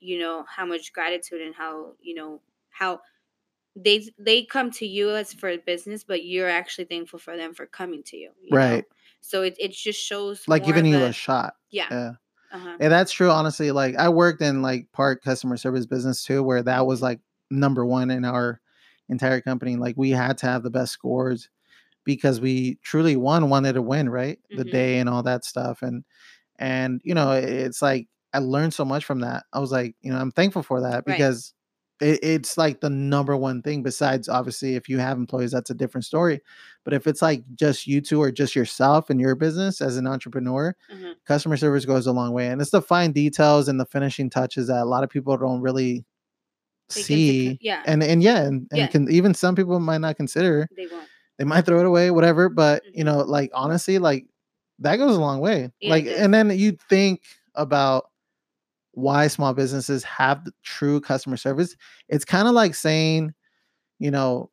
you 0.01 0.19
know 0.19 0.45
how 0.49 0.65
much 0.67 0.93
gratitude 0.93 1.41
and 1.41 1.55
how 1.55 1.93
you 2.01 2.15
know 2.15 2.41
how 2.71 3.01
they 3.77 4.09
they 4.19 4.45
come 4.45 4.71
to 4.71 4.87
you 4.87 5.11
as 5.15 5.33
for 5.33 5.57
business 5.59 6.05
but 6.05 6.25
you're 6.25 6.49
actually 6.49 6.85
thankful 6.85 7.19
for 7.19 7.37
them 7.37 7.53
for 7.55 7.67
coming 7.67 8.03
to 8.05 8.17
you, 8.17 8.31
you 8.43 8.51
know? 8.51 8.57
Right. 8.57 8.85
so 9.21 9.43
it, 9.43 9.57
it 9.59 9.73
just 9.73 10.01
shows 10.01 10.47
like 10.47 10.65
giving 10.65 10.87
you 10.87 11.03
a, 11.03 11.13
shot. 11.13 11.55
yeah 11.71 11.87
Yeah. 11.91 12.13
uh-huh. 12.53 12.77
And 12.79 12.93
that's 12.93 13.11
true, 13.13 13.31
honestly. 13.31 13.71
Like 13.73 13.97
I 13.97 14.09
worked 14.09 14.43
in 14.43 14.63
like 14.63 14.91
part 14.93 15.23
customer 15.23 15.57
service 15.57 15.87
business 15.87 16.25
too, 16.25 16.43
where 16.43 16.63
that 16.63 16.87
was 16.87 17.01
Mhm. 17.01 17.03
like 17.03 17.21
number 17.51 17.85
one 17.85 18.11
in 18.11 18.25
our 18.25 18.61
entire 19.09 19.41
company. 19.41 19.75
Like 19.77 19.97
we 19.97 20.11
had 20.11 20.39
to 20.39 20.47
have 20.47 20.63
the 20.63 20.71
best 20.71 20.93
scores 20.93 21.49
because 22.05 22.41
we 22.41 22.77
truly 22.83 23.17
one 23.17 23.49
wanted 23.51 23.75
to 23.75 23.83
win, 23.83 24.09
right? 24.11 24.39
The 24.55 24.65
Mhm. 24.65 24.71
day 24.71 24.99
and 24.99 25.09
all 25.09 25.23
that 25.25 25.45
stuff. 25.45 25.83
And 25.83 26.05
and 26.59 27.01
you 27.05 27.15
know, 27.15 27.33
it's 27.33 27.83
like 27.83 28.09
I 28.33 28.39
learned 28.39 28.75
so 28.75 28.85
much 28.85 29.05
from 29.05 29.21
that. 29.21 29.45
I 29.53 29.61
was 29.61 29.73
like, 29.73 29.97
you 30.03 30.13
know, 30.13 30.19
I'm 30.19 30.33
thankful 30.33 30.63
for 30.63 30.81
that 30.83 31.05
Right. 31.07 31.07
because 31.07 31.55
it, 32.01 32.21
it's 32.23 32.59
like 32.59 32.81
the 32.81 32.91
number 32.91 33.37
one 33.37 33.63
thing. 33.63 33.83
Besides, 33.83 34.29
obviously, 34.29 34.75
if 34.77 34.89
you 34.89 34.99
have 34.99 35.17
employees, 35.19 35.53
that's 35.53 35.71
a 35.71 35.75
different 35.75 36.05
story. 36.05 36.41
But 36.85 36.95
if 36.95 37.07
it's 37.07 37.23
like 37.23 37.45
just 37.55 37.87
you 37.87 38.01
two 38.01 38.21
or 38.21 38.33
just 38.33 38.57
yourself 38.57 39.11
and 39.11 39.21
your 39.21 39.35
business 39.37 39.81
as 39.81 39.97
an 39.97 40.07
entrepreneur, 40.07 40.75
Mhm. 40.93 41.15
customer 41.27 41.57
service 41.57 41.85
goes 41.87 42.07
a 42.07 42.13
long 42.13 42.33
way 42.33 42.49
and 42.49 42.61
it's 42.61 42.71
the 42.73 42.83
fine 42.83 43.13
details 43.13 43.69
and 43.69 43.81
the 43.81 43.87
finishing 43.87 44.29
touches 44.31 44.67
that 44.69 44.83
a 44.83 44.85
lot 44.85 45.05
of 45.05 45.11
people 45.11 45.37
don't 45.37 45.61
really 45.63 46.05
con- 46.95 47.03
see 47.05 47.59
yeah 47.61 47.83
and 47.87 48.03
and 48.03 48.23
yeah 48.23 48.43
and, 48.43 48.69
and 48.71 48.79
Yeah. 48.81 48.87
can 48.89 49.11
even 49.11 49.35
some 49.35 49.55
people 49.55 49.81
might 49.81 50.01
not 50.03 50.17
consider 50.17 50.69
they 50.77 50.87
won't 50.87 51.09
they 51.39 51.45
might 51.45 51.67
throw 51.67 51.81
it 51.81 51.87
away 51.87 52.11
whatever 52.11 52.49
but 52.49 52.83
you 52.95 53.03
Mhm. 53.03 53.07
know 53.07 53.19
like 53.19 53.51
honestly 53.55 53.99
like 53.99 54.27
that 54.81 54.97
goes 54.97 55.17
a 55.17 55.21
long 55.21 55.39
way. 55.41 55.71
Yeah, 55.81 55.91
like 55.91 56.07
and 56.07 56.35
then 56.35 56.51
you 56.51 56.77
think 56.89 57.23
about 57.55 58.07
why 58.93 59.27
small 59.29 59.55
businesses 59.55 60.03
have 60.05 60.45
the 60.45 60.53
true 60.63 61.01
customer 61.01 61.37
service 61.37 61.77
it's 62.09 62.25
kind 62.25 62.47
of 62.49 62.55
like 62.55 62.75
saying 62.75 63.33
you 63.99 64.11
know 64.11 64.51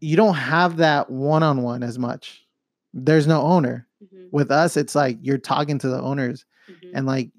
you 0.00 0.16
don't 0.16 0.34
have 0.34 0.76
that 0.78 1.08
one-on-one 1.10 1.82
as 1.82 1.98
much. 1.98 2.44
There's 2.92 3.26
no 3.26 3.40
owner. 3.42 3.86
Mhm, 4.02 4.28
with 4.32 4.50
us 4.50 4.76
it's 4.76 4.94
like 4.94 5.18
you're 5.22 5.38
talking 5.38 5.78
to 5.78 5.88
the 5.88 6.00
owners 6.00 6.44
mhm. 6.68 6.90
and 6.94 7.06
like 7.06 7.30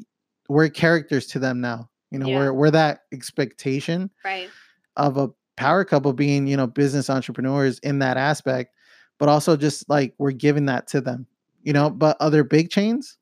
we're 0.50 0.70
characters 0.70 1.27
to 1.27 1.39
them 1.39 1.62
now. 1.62 1.89
You 2.12 2.20
know 2.20 2.27
Yeah. 2.27 2.38
we're 2.38 2.53
we're 2.53 2.72
that 2.72 3.01
expectation 3.12 4.10
right. 4.24 4.50
of 4.96 5.17
a 5.17 5.29
power 5.57 5.85
couple 5.85 6.12
being 6.13 6.47
you 6.47 6.57
know 6.57 6.67
business 6.67 7.09
entrepreneurs 7.09 7.79
in 7.79 8.00
that 8.00 8.17
aspect 8.17 8.74
but 9.17 9.29
also 9.29 9.55
just 9.55 9.88
like 9.89 10.13
we're 10.17 10.31
giving 10.31 10.65
that 10.65 10.88
to 10.88 11.01
them 11.01 11.25
you 11.63 11.74
know 11.74 11.89
but 11.89 12.17
other 12.19 12.43
big 12.43 12.69
chains 12.69 13.17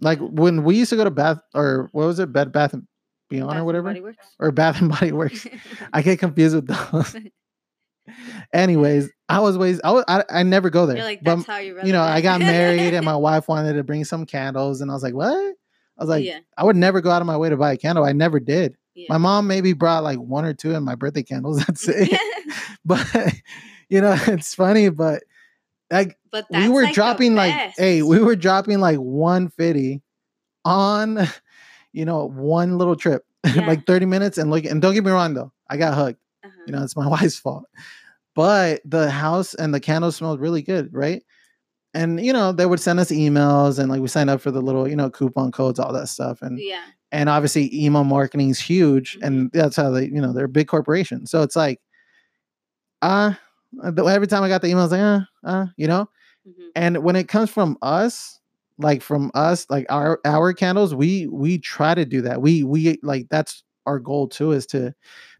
like 0.00 0.18
when 0.20 0.64
we 0.64 0.76
used 0.76 0.90
to 0.90 0.96
go 0.96 1.04
to 1.04 1.10
bath 1.10 1.40
or 1.54 1.88
what 1.92 2.06
was 2.06 2.18
it 2.18 2.32
bed 2.32 2.52
bath 2.52 2.72
and 2.72 2.86
beyond 3.28 3.50
Bath 3.50 3.60
or 3.60 3.64
whatever 3.64 4.14
or 4.38 4.50
bath 4.50 4.80
and 4.80 4.90
body 4.90 5.12
works 5.12 5.46
i 5.92 6.02
get 6.02 6.18
confused 6.18 6.54
with 6.54 6.66
those 6.66 7.16
anyways 8.52 9.08
i 9.28 9.38
was 9.38 9.56
ways 9.56 9.80
i 9.84 9.90
was 9.90 10.04
I, 10.08 10.24
I 10.28 10.42
never 10.42 10.68
go 10.68 10.84
there 10.86 10.96
You're 10.96 11.04
like 11.04 11.22
but 11.22 11.36
that's 11.36 11.46
how 11.46 11.58
you 11.58 11.72
you 11.84 11.92
know, 11.92 12.02
I 12.02 12.20
got 12.20 12.40
married 12.40 12.94
and 12.94 13.04
my 13.04 13.16
wife 13.16 13.48
wanted 13.48 13.74
to 13.74 13.84
bring 13.84 14.04
some 14.04 14.26
candles, 14.26 14.80
and 14.80 14.90
I 14.90 14.94
was 14.94 15.02
like, 15.02 15.14
"What?" 15.14 15.34
I 15.34 16.04
was 16.04 16.08
oh, 16.08 16.12
like, 16.12 16.24
yeah, 16.24 16.40
"I 16.56 16.64
would 16.64 16.76
never 16.76 17.00
go 17.00 17.10
out 17.10 17.22
of 17.22 17.26
my 17.26 17.36
way 17.36 17.48
to 17.48 17.56
buy 17.56 17.72
a 17.72 17.76
candle. 17.76 18.04
I 18.04 18.12
never 18.12 18.40
did. 18.40 18.76
Yeah. 18.94 19.06
My 19.08 19.18
mom 19.18 19.46
maybe 19.46 19.72
brought 19.72 20.02
like 20.04 20.18
one 20.18 20.44
or 20.44 20.54
two 20.54 20.74
in 20.74 20.82
my 20.84 20.94
birthday 20.94 21.22
candles. 21.22 21.58
That's 21.66 21.88
it. 21.88 22.18
but 22.84 23.06
you 23.88 24.00
know, 24.00 24.16
it's 24.26 24.54
funny, 24.54 24.88
but 24.88 25.22
like 25.90 26.16
but 26.30 26.46
we 26.50 26.68
were 26.68 26.84
like 26.84 26.94
dropping 26.94 27.34
like, 27.34 27.54
hey, 27.76 28.02
we 28.02 28.18
were 28.18 28.36
dropping 28.36 28.80
like 28.80 28.96
one 28.98 29.48
fifty 29.48 30.02
on, 30.64 31.26
you 31.92 32.04
know, 32.04 32.26
one 32.28 32.78
little 32.78 32.96
trip, 32.96 33.24
Yeah. 33.44 33.66
like 33.66 33.86
thirty 33.86 34.06
minutes, 34.06 34.38
and 34.38 34.50
look. 34.50 34.64
And 34.64 34.80
don't 34.80 34.94
get 34.94 35.04
me 35.04 35.10
wrong 35.10 35.34
though, 35.34 35.52
I 35.68 35.76
got 35.76 35.94
hooked. 35.94 36.20
Uh-huh. 36.44 36.62
You 36.66 36.72
know, 36.72 36.82
it's 36.82 36.96
my 36.96 37.06
wife's 37.08 37.38
fault. 37.38 37.64
But 38.34 38.80
the 38.86 39.10
house 39.10 39.52
and 39.54 39.74
the 39.74 39.80
candles 39.80 40.16
smelled 40.16 40.40
really 40.40 40.62
good, 40.62 40.92
right? 40.94 41.22
And 41.92 42.24
you 42.24 42.32
know, 42.32 42.52
they 42.52 42.64
would 42.64 42.80
send 42.80 42.98
us 42.98 43.10
emails 43.10 43.78
and 43.78 43.90
like 43.90 44.00
we 44.00 44.08
signed 44.08 44.30
up 44.30 44.40
for 44.40 44.50
the 44.50 44.62
little, 44.62 44.88
you 44.88 44.96
know, 44.96 45.10
coupon 45.10 45.52
codes, 45.52 45.78
all 45.78 45.92
that 45.92 46.08
stuff. 46.08 46.40
And 46.40 46.58
yeah, 46.58 46.80
and 47.12 47.28
obviously 47.28 47.70
email 47.74 48.04
marketing 48.04 48.50
is 48.50 48.60
huge 48.60 49.18
and 49.22 49.50
that's 49.52 49.76
how 49.76 49.90
they, 49.90 50.06
you 50.06 50.20
know, 50.20 50.32
they're 50.32 50.46
a 50.46 50.48
big 50.48 50.68
corporation. 50.68 51.26
So 51.26 51.42
it's 51.42 51.56
like, 51.56 51.80
uh 53.02 53.32
every 53.84 54.26
time 54.26 54.42
I 54.42 54.48
got 54.48 54.62
the 54.62 54.68
emails 54.68 54.90
like, 54.90 55.00
uh, 55.00 55.20
uh, 55.44 55.66
you 55.76 55.86
know, 55.86 56.08
mhm, 56.46 56.68
and 56.74 57.02
when 57.04 57.16
it 57.16 57.28
comes 57.28 57.50
from 57.50 57.78
us, 57.82 58.38
like 58.78 59.02
from 59.02 59.30
us, 59.34 59.66
like 59.70 59.86
our 59.90 60.20
our 60.24 60.52
candles, 60.52 60.94
we 60.94 61.26
we 61.28 61.58
try 61.58 61.94
to 61.94 62.04
do 62.04 62.20
that. 62.22 62.42
We 62.42 62.64
we 62.64 62.98
like 63.02 63.28
that's 63.30 63.62
our 63.86 63.98
goal 63.98 64.28
too 64.28 64.52
is 64.52 64.66
to 64.66 64.94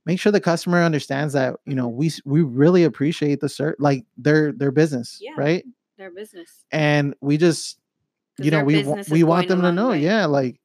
make 0.07 0.19
sure 0.21 0.33
the 0.33 0.41
customer 0.41 0.83
understands 0.83 1.33
that 1.35 1.57
you 1.67 1.75
know 1.75 1.89
we 1.89 2.11
we 2.25 2.43
really 2.43 2.85
appreciate 2.85 3.41
the 3.41 3.47
cert 3.49 3.75
like 3.79 4.05
their 4.17 4.53
their 4.53 4.73
business, 4.73 5.19
Yeah. 5.21 5.33
right? 5.37 5.65
their 5.99 6.11
business. 6.11 6.65
And 6.73 7.15
we 7.21 7.37
just 7.37 7.79
you 8.39 8.51
know 8.51 8.65
we 8.65 8.77
wa- 8.77 8.97
business 8.97 9.07
is 9.09 9.13
we 9.13 9.23
want 9.25 9.49
them 9.49 9.63
to 9.63 9.73
know, 9.73 9.91
way. 9.91 10.01
yeah, 10.01 10.27
like, 10.27 10.59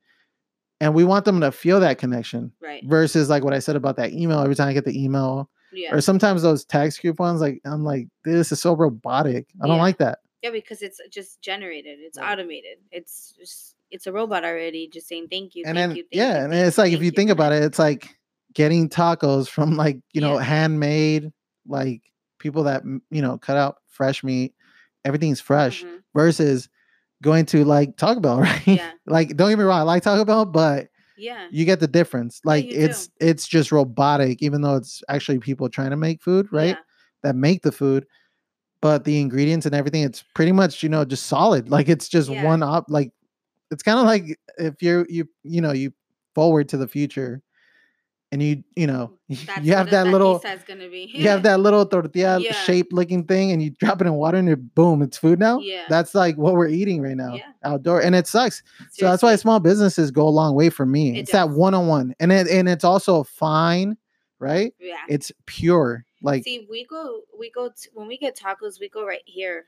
and 0.80 0.94
we 0.94 1.04
want 1.04 1.26
them 1.26 1.42
to 1.42 1.52
feel 1.52 1.80
that 1.80 1.98
connection 1.98 2.52
Right. 2.62 2.84
versus 2.86 3.30
like 3.30 3.44
what 3.44 3.54
I 3.54 3.60
said 3.60 3.76
about 3.76 3.96
that 3.98 4.12
email. 4.14 4.40
Every 4.42 4.56
time 4.56 4.68
I 4.70 4.74
get 4.74 4.86
the 4.86 5.04
email, 5.04 5.50
Yeah. 5.74 5.94
or 5.96 6.02
sometimes 6.02 6.42
those 6.42 6.66
tax 6.66 6.98
coupons, 6.98 7.42
like 7.42 7.62
I'm 7.66 7.84
like, 7.84 8.08
this 8.24 8.52
is 8.52 8.62
so 8.62 8.76
robotic. 8.76 9.48
I 9.62 9.68
don't 9.68 9.80
like 9.80 9.98
that. 10.00 10.20
Yeah, 10.44 10.52
because 10.52 10.82
it's 10.82 11.02
just 11.12 11.42
generated. 11.42 12.00
It's 12.00 12.18
Right. 12.18 12.32
automated. 12.34 12.78
It's 12.92 13.34
just 13.38 13.76
it's 13.90 14.06
a 14.06 14.12
robot 14.12 14.44
already, 14.44 14.90
just 14.90 15.08
saying 15.08 15.28
thank 15.32 15.56
you, 15.56 15.64
and 15.66 15.78
thank 15.78 15.90
then 15.92 15.96
you, 15.98 16.04
thank 16.04 16.10
yeah, 16.12 16.40
you, 16.40 16.44
and 16.46 16.54
it's 16.54 16.78
you, 16.78 16.84
like 16.84 16.94
if 16.94 17.02
you 17.02 17.10
think 17.12 17.30
about 17.30 17.54
it, 17.54 17.64
it's 17.64 17.80
like 17.80 18.18
getting 18.54 18.90
tacos 18.90 19.48
from 19.48 19.78
like 19.78 20.00
you 20.14 20.22
know 20.22 20.34
Yeah. 20.36 20.44
handmade, 20.44 21.32
like 21.66 22.02
people 22.40 22.64
that 22.64 22.84
you 23.10 23.22
know 23.22 23.38
cut 23.38 23.56
out 23.58 23.78
fresh 23.88 24.24
meat, 24.24 24.54
everything's 25.06 25.40
fresh 25.40 25.84
Mhm. 25.84 26.00
versus 26.14 26.70
going 27.24 27.46
to 27.48 27.66
like 27.66 27.98
Taco 27.98 28.20
Bell, 28.20 28.40
right? 28.42 28.68
Yeah. 28.68 28.92
like 29.06 29.36
don't 29.38 29.50
get 29.50 29.58
me 29.58 29.64
wrong, 29.66 29.80
I 29.80 29.84
like 29.84 30.04
Taco 30.04 30.26
Bell, 30.26 30.46
but 30.46 30.88
Yeah. 31.18 31.48
you 31.52 31.66
get 31.66 31.80
the 31.80 31.88
difference. 31.88 32.42
Like 32.46 32.72
you 32.72 32.80
it's 32.82 33.10
it's 33.20 33.48
just 33.48 33.72
robotic, 33.72 34.42
even 34.42 34.62
though 34.62 34.76
it's 34.76 35.04
actually 35.10 35.40
people 35.40 35.70
trying 35.70 35.92
to 35.92 35.98
make 35.98 36.22
food, 36.22 36.48
right? 36.52 36.70
Yeah. 36.70 36.76
That 37.24 37.36
make 37.36 37.62
the 37.64 37.72
food. 37.72 38.06
But 38.82 39.04
the 39.06 39.20
ingredients 39.20 39.66
and 39.66 39.74
everything, 39.76 40.04
it's 40.04 40.24
pretty 40.36 40.52
much, 40.52 40.84
you 40.84 40.90
know, 40.90 41.04
just 41.06 41.26
solid. 41.28 41.70
Like 41.76 41.90
it's 41.90 42.10
just 42.10 42.30
Yeah. 42.30 42.44
one 42.44 42.64
up. 42.64 42.86
Like 42.90 43.12
it's 43.72 43.84
kind 43.84 44.00
of 44.00 44.06
like 44.06 44.40
if 44.60 44.82
you're 44.82 45.06
you 45.10 45.28
you 45.44 45.62
know, 45.62 45.72
you 45.74 45.94
forward 46.36 46.70
to 46.70 46.78
the 46.78 46.88
future 46.88 47.42
and 48.32 48.44
you, 48.44 48.64
you 48.76 48.88
know, 48.88 49.14
That's 49.30 49.66
you 49.66 49.74
have 49.74 49.90
that 49.92 50.08
little 50.08 50.38
is 50.42 50.64
gonna 50.64 50.90
be. 50.90 51.10
you 51.14 51.28
have 51.30 51.44
that 51.50 51.60
little 51.60 51.86
tortilla 51.86 52.40
Yeah. 52.40 52.52
shaped 52.54 52.92
looking 52.94 53.24
thing 53.26 53.52
and 53.52 53.62
you 53.62 53.70
drop 53.72 54.02
it 54.02 54.08
in 54.08 54.14
water 54.14 54.38
and 54.38 54.50
it 54.50 54.76
boom, 54.76 55.02
it's 55.02 55.18
food 55.18 55.40
now. 55.40 55.60
Yeah. 55.60 55.86
That's 55.90 56.14
like 56.16 56.38
what 56.38 56.54
we're 56.56 56.68
eating 56.68 57.02
right 57.02 57.16
now 57.16 57.36
Yeah. 57.36 57.52
outdoor. 57.64 58.02
And 58.02 58.16
it 58.16 58.28
sucks. 58.28 58.64
So 58.92 59.06
that's 59.06 59.24
why 59.24 59.36
small 59.38 59.60
businesses 59.60 60.12
go 60.12 60.28
a 60.28 60.30
long 60.30 60.56
way 60.56 60.70
for 60.70 60.86
me. 60.86 61.16
It 61.18 61.20
it's 61.22 61.32
that 61.32 61.50
one 61.50 61.74
on 61.74 61.88
one, 61.88 62.14
and 62.20 62.32
it 62.32 62.48
and 62.48 62.68
it's 62.68 62.84
also 62.84 63.24
fine, 63.24 63.98
right? 64.40 64.74
Yeah. 64.80 64.98
It's 65.10 65.32
pure. 65.46 66.04
Like, 66.22 66.44
See, 66.44 66.66
we 66.70 66.84
go, 66.86 67.22
we 67.40 67.52
go 67.52 67.70
t- 67.70 67.90
when 67.94 68.08
we 68.08 68.18
get 68.18 68.36
tacos, 68.36 68.80
we 68.80 68.90
go 68.90 69.06
right 69.06 69.22
here. 69.26 69.66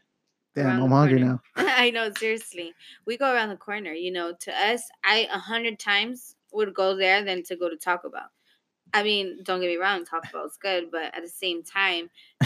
damn, 0.56 0.82
I'm 0.82 0.90
hungry 0.90 1.20
now. 1.22 1.40
I 1.56 1.92
know, 1.92 2.12
seriously. 2.18 2.74
We 3.06 3.18
go 3.18 3.32
around 3.32 3.50
the 3.50 3.56
corner. 3.56 3.94
You 3.94 4.12
know, 4.12 4.34
to 4.34 4.52
us, 4.52 4.82
I 5.04 5.28
a 5.32 5.38
hundred 5.38 5.78
times 5.80 6.36
would 6.52 6.74
go 6.74 6.96
there 6.96 7.24
than 7.24 7.44
to 7.44 7.56
go 7.56 7.70
to 7.70 7.78
Taco 7.78 8.10
Bell. 8.10 8.32
I 8.94 9.04
mean, 9.04 9.40
don't 9.44 9.60
get 9.62 9.68
me 9.68 9.78
wrong, 9.78 10.06
Taco 10.06 10.28
Bell's 10.34 10.58
good, 10.58 10.92
but 10.92 11.14
at 11.16 11.22
the 11.22 11.30
same 11.30 11.64
time, 11.64 12.10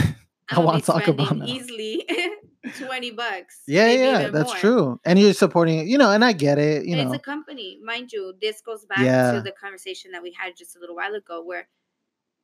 I 0.49 0.79
talk 0.81 1.07
about 1.07 1.27
spending 1.27 1.39
now. 1.39 1.45
easily 1.45 2.05
twenty 2.77 3.11
bucks. 3.11 3.61
Yeah, 3.67 3.89
yeah, 3.89 4.29
that's 4.29 4.49
more. 4.49 4.57
true. 4.57 4.99
And 5.05 5.17
you're 5.19 5.33
supporting, 5.33 5.87
you 5.87 5.97
know, 5.97 6.11
and 6.11 6.23
I 6.23 6.33
get 6.33 6.57
it, 6.59 6.85
you 6.85 6.95
And 6.97 7.07
know. 7.09 7.13
it's 7.13 7.21
a 7.21 7.23
company, 7.25 7.79
mind 7.83 8.11
you. 8.11 8.33
This 8.41 8.61
goes 8.61 8.85
back 8.85 8.99
Yeah. 8.99 9.31
to 9.33 9.41
the 9.41 9.51
conversation 9.51 10.11
that 10.11 10.21
we 10.21 10.31
had 10.37 10.55
just 10.57 10.75
a 10.75 10.79
little 10.79 10.95
while 10.95 11.15
ago, 11.15 11.41
where 11.43 11.67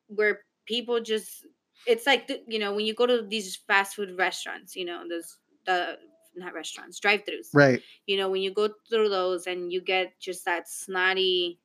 where 0.07 0.41
people 0.65 0.99
just 1.01 1.45
it's 1.85 2.05
like 2.05 2.27
the, 2.27 2.41
you 2.47 2.59
know 2.59 2.73
when 2.73 2.85
you 2.85 2.93
go 2.93 3.05
to 3.05 3.21
these 3.21 3.55
fast 3.67 3.95
food 3.95 4.17
restaurants, 4.17 4.75
you 4.75 4.85
know 4.85 5.07
those 5.07 5.37
the 5.65 5.97
not 6.35 6.53
restaurants 6.53 6.99
drive-throughs. 6.99 7.49
Right, 7.53 7.81
You 8.07 8.15
know 8.17 8.29
when 8.29 8.41
you 8.41 8.51
go 8.53 8.69
through 8.89 9.09
those 9.09 9.45
and 9.47 9.71
you 9.73 9.81
get 9.81 10.13
just 10.19 10.45
that 10.45 10.69
snotty 10.69 11.59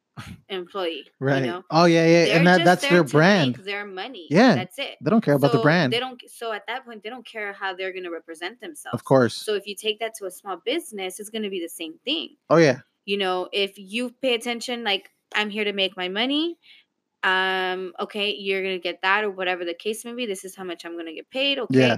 employee. 0.49 1.07
right. 1.19 1.41
You 1.43 1.47
know 1.51 1.63
oh 1.71 1.87
yeah, 1.87 2.07
yeah. 2.07 2.25
They're 2.27 2.37
And 2.39 2.47
that, 2.47 2.65
that's 2.65 2.89
their 2.89 3.03
brand. 3.05 3.57
Their 3.57 3.85
money. 3.85 4.27
Yeah, 4.31 4.55
that's 4.55 4.79
it. 4.79 4.97
They 5.01 5.11
don't 5.11 5.23
care 5.25 5.35
about 5.35 5.53
the 5.53 5.59
brand. 5.59 5.93
They 5.93 5.99
don't. 6.01 6.21
So 6.29 6.53
at 6.53 6.67
that 6.69 6.85
point, 6.85 7.03
they 7.03 7.11
don't 7.11 7.27
care 7.27 7.53
how 7.53 7.75
they're 7.75 7.93
going 7.93 8.05
to 8.05 8.11
represent 8.11 8.61
themselves. 8.61 8.95
Of 8.95 9.05
course. 9.05 9.35
So 9.35 9.55
if 9.55 9.67
you 9.67 9.75
take 9.75 9.99
that 10.01 10.15
to 10.17 10.27
a 10.27 10.31
small 10.31 10.59
business, 10.65 11.19
it's 11.19 11.31
going 11.31 11.43
to 11.43 11.51
be 11.51 11.61
the 11.61 11.69
same 11.69 11.95
thing 12.05 12.37
oh 12.51 12.57
yeah. 12.57 12.81
you 13.05 13.17
know 13.17 13.49
if 13.53 13.73
you 13.77 14.11
pay 14.23 14.35
attention 14.35 14.85
like 14.85 15.11
i'm 15.35 15.51
here 15.51 15.65
to 15.65 15.73
make 15.73 15.97
my 15.97 16.09
money 16.09 16.57
um 17.23 17.93
okay 17.99 18.33
you're 18.35 18.63
gonna 18.63 18.79
get 18.79 19.01
that 19.03 19.25
or 19.25 19.31
whatever 19.31 19.65
the 19.65 19.75
case 19.75 20.05
may 20.05 20.13
be 20.15 20.27
this 20.27 20.45
is 20.45 20.55
how 20.55 20.65
much 20.65 20.85
i'm 20.85 20.97
gonna 20.97 21.13
get 21.15 21.29
paid 21.31 21.59
okay 21.59 21.79
Yeah. 21.79 21.97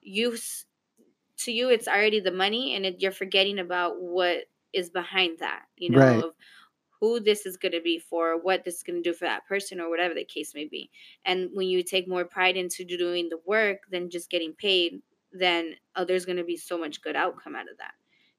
you 0.00 0.36
to 1.38 1.52
you 1.52 1.70
it's 1.70 1.88
already 1.88 2.20
the 2.20 2.30
money 2.32 2.74
and 2.74 2.86
it, 2.86 3.00
you're 3.00 3.12
forgetting 3.12 3.58
about 3.58 4.00
what 4.00 4.44
is 4.72 4.90
behind 4.90 5.38
that 5.40 5.62
you 5.76 5.90
know 5.90 5.98
Right. 5.98 6.24
of 6.24 6.32
who 7.00 7.20
this 7.20 7.46
is 7.46 7.56
going 7.56 7.72
to 7.72 7.80
be 7.80 7.98
for 7.98 8.40
what 8.40 8.64
this 8.64 8.76
is 8.76 8.82
going 8.82 9.00
to 9.02 9.10
do 9.10 9.14
for 9.14 9.24
that 9.24 9.46
person 9.46 9.80
or 9.80 9.88
whatever 9.88 10.14
the 10.14 10.24
case 10.24 10.54
may 10.54 10.64
be 10.66 10.90
and 11.24 11.50
when 11.52 11.68
you 11.68 11.82
take 11.82 12.08
more 12.08 12.24
pride 12.24 12.56
into 12.56 12.84
doing 12.84 13.28
the 13.28 13.38
work 13.46 13.78
than 13.90 14.10
just 14.10 14.30
getting 14.30 14.52
paid 14.54 15.00
then 15.32 15.74
oh, 15.96 16.04
there's 16.04 16.24
going 16.24 16.38
to 16.38 16.44
be 16.44 16.56
so 16.56 16.78
much 16.78 17.00
good 17.02 17.16
outcome 17.16 17.54
out 17.54 17.70
of 17.70 17.76
that 17.78 17.92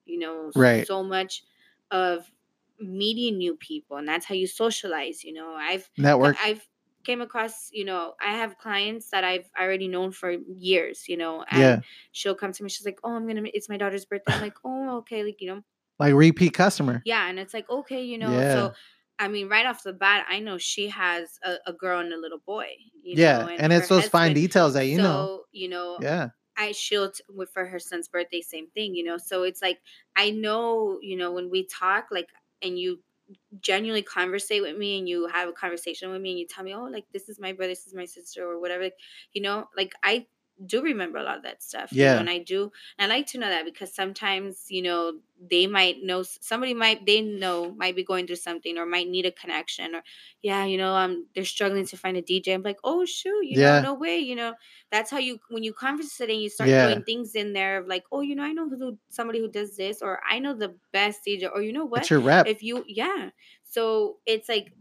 you 0.06 0.18
know 0.20 0.52
Right. 0.56 0.86
so 0.88 1.04
much 1.04 1.44
of 1.92 2.32
meeting 2.80 3.38
new 3.38 3.56
people 3.58 3.98
and 3.98 4.08
that's 4.08 4.26
how 4.26 4.36
you 4.36 4.48
socialize 4.48 5.24
you 5.24 5.34
know 5.34 5.54
i've 5.54 5.90
Network. 5.98 6.38
i've 6.42 6.68
came 7.04 7.22
across 7.22 7.70
you 7.74 7.84
know 7.84 8.14
i 8.22 8.32
have 8.36 8.58
clients 8.58 9.10
that 9.10 9.24
i've 9.24 9.50
already 9.60 9.88
known 9.88 10.12
for 10.12 10.32
years 10.32 11.08
you 11.10 11.18
know 11.18 11.44
and 11.50 11.60
Yeah. 11.62 11.80
she'll 12.12 12.36
come 12.36 12.52
to 12.54 12.64
me 12.64 12.70
she's 12.70 12.86
like 12.86 13.00
oh 13.04 13.14
i'm 13.16 13.28
gonna 13.28 13.42
it's 13.54 13.68
my 13.70 13.78
daughter's 13.78 14.06
birthday 14.06 14.34
i'm 14.34 14.42
like 14.42 14.58
oh 14.64 14.98
okay 15.00 15.24
like 15.24 15.42
you 15.42 15.48
know 15.54 15.62
Like 16.00 16.14
repeat 16.14 16.54
customer. 16.54 17.02
yeah 17.06 17.28
and 17.30 17.38
it's 17.40 17.54
like 17.54 17.70
okay 17.70 18.04
you 18.04 18.18
know 18.18 18.32
Yeah. 18.32 18.54
so 18.54 18.74
i 19.20 19.28
mean 19.28 19.50
right 19.50 19.66
off 19.66 19.84
the 19.84 19.94
bat 19.94 20.26
i 20.30 20.40
know 20.40 20.58
she 20.58 20.88
has 20.88 21.38
a, 21.44 21.56
a 21.68 21.74
girl 21.74 22.00
and 22.00 22.14
a 22.14 22.18
little 22.18 22.40
boy 22.46 22.68
you 23.04 23.16
yeah. 23.18 23.40
know, 23.40 23.48
and 23.48 23.74
it's 23.74 23.90
her 23.90 23.96
those 24.02 24.08
fine 24.08 24.34
details 24.34 24.74
that 24.74 24.86
you 24.86 24.98
so 24.98 25.04
know. 25.04 25.44
you 25.52 25.70
know 25.70 25.98
Yeah. 26.02 26.30
I 26.58 26.74
shield 26.74 27.16
with 27.30 27.50
for 27.52 27.66
her 27.66 27.80
son's 27.80 28.10
birthday, 28.10 28.42
same 28.42 28.68
thing, 28.72 28.94
you 28.94 29.02
know. 29.06 29.18
So 29.18 29.44
it's 29.44 29.62
like 29.62 29.80
I 30.18 30.32
know, 30.32 31.00
you 31.02 31.16
know, 31.16 31.32
when 31.32 31.50
we 31.50 31.66
talk, 31.66 32.08
like, 32.12 32.28
and 32.62 32.78
you 32.78 33.02
genuinely 33.62 34.02
conversate 34.02 34.62
with 34.62 34.78
me, 34.78 34.98
and 35.00 35.08
you 35.08 35.28
have 35.28 35.48
a 35.48 35.54
conversation 35.54 36.12
with 36.12 36.22
me, 36.22 36.32
and 36.32 36.40
you 36.40 36.48
tell 36.48 36.64
me, 36.66 36.74
oh, 36.74 36.84
like 36.84 37.06
this 37.14 37.30
is 37.30 37.40
my 37.40 37.54
brother, 37.54 37.72
this 37.72 37.88
is 37.88 37.94
my 37.94 38.06
sister, 38.06 38.44
or 38.46 38.60
whatever, 38.60 38.90
you 39.34 39.42
know, 39.42 39.68
like 39.78 39.94
I 40.04 40.28
do 40.66 40.82
remember 40.82 41.18
a 41.18 41.24
lot 41.24 41.38
of 41.38 41.44
that 41.44 41.64
stuff, 41.64 41.98
you 41.98 42.06
know, 42.06 42.16
Yeah. 42.16 42.20
and 42.20 42.30
I 42.30 42.40
do, 42.40 42.72
and 42.98 43.12
I 43.12 43.16
like 43.16 43.28
to 43.28 43.38
know 43.38 43.48
that 43.50 43.66
because 43.66 43.94
sometimes, 43.94 44.68
you 44.70 44.82
know, 44.82 45.20
they 45.42 45.68
might 45.68 46.04
know 46.04 46.22
somebody 46.24 46.74
might 46.74 47.06
they 47.06 47.22
know 47.22 47.72
might 47.72 47.96
be 47.96 48.04
going 48.04 48.28
through 48.28 48.36
something 48.36 48.78
or 48.78 48.86
might 48.86 49.08
need 49.08 49.26
a 49.26 49.32
connection 49.32 49.96
or 49.96 50.04
yeah 50.42 50.66
you 50.66 50.78
know 50.78 50.94
um 50.96 51.28
they're 51.34 51.46
struggling 51.46 51.86
to 51.86 51.96
find 51.96 52.18
a 52.18 52.22
dj 52.22 52.54
i'm 52.54 52.62
like 52.62 52.80
oh 52.84 53.06
shoot 53.06 53.46
you 53.46 53.58
Yeah. 53.58 53.58
know 53.58 53.78
no 53.78 53.94
way 53.94 54.18
you 54.20 54.36
know 54.36 54.54
that's 54.92 55.10
how 55.12 55.18
you 55.18 55.40
when 55.50 55.64
you 55.64 55.74
conversate 55.74 56.30
and 56.30 56.42
you 56.42 56.50
start 56.50 56.72
Yeah. 56.72 56.78
throwing 56.78 57.04
things 57.04 57.36
in 57.36 57.54
there 57.54 57.78
of 57.80 57.88
like 57.88 58.04
oh 58.12 58.22
you 58.22 58.36
know 58.36 58.44
i 58.44 58.52
know 58.52 58.68
who 58.70 58.98
somebody 59.10 59.40
who 59.40 59.48
does 59.50 59.78
this 59.78 60.02
or 60.02 60.20
i 60.30 60.40
know 60.40 60.54
the 60.54 60.76
best 60.92 61.22
dj 61.26 61.50
or 61.54 61.62
you 61.62 61.72
know 61.74 61.86
what 61.86 62.04
It's 62.04 62.10
your 62.10 62.20
rep. 62.20 62.46
if 62.46 62.62
you 62.64 62.84
yeah 62.88 63.30
so 63.64 64.18
it's 64.26 64.50
like 64.50 64.74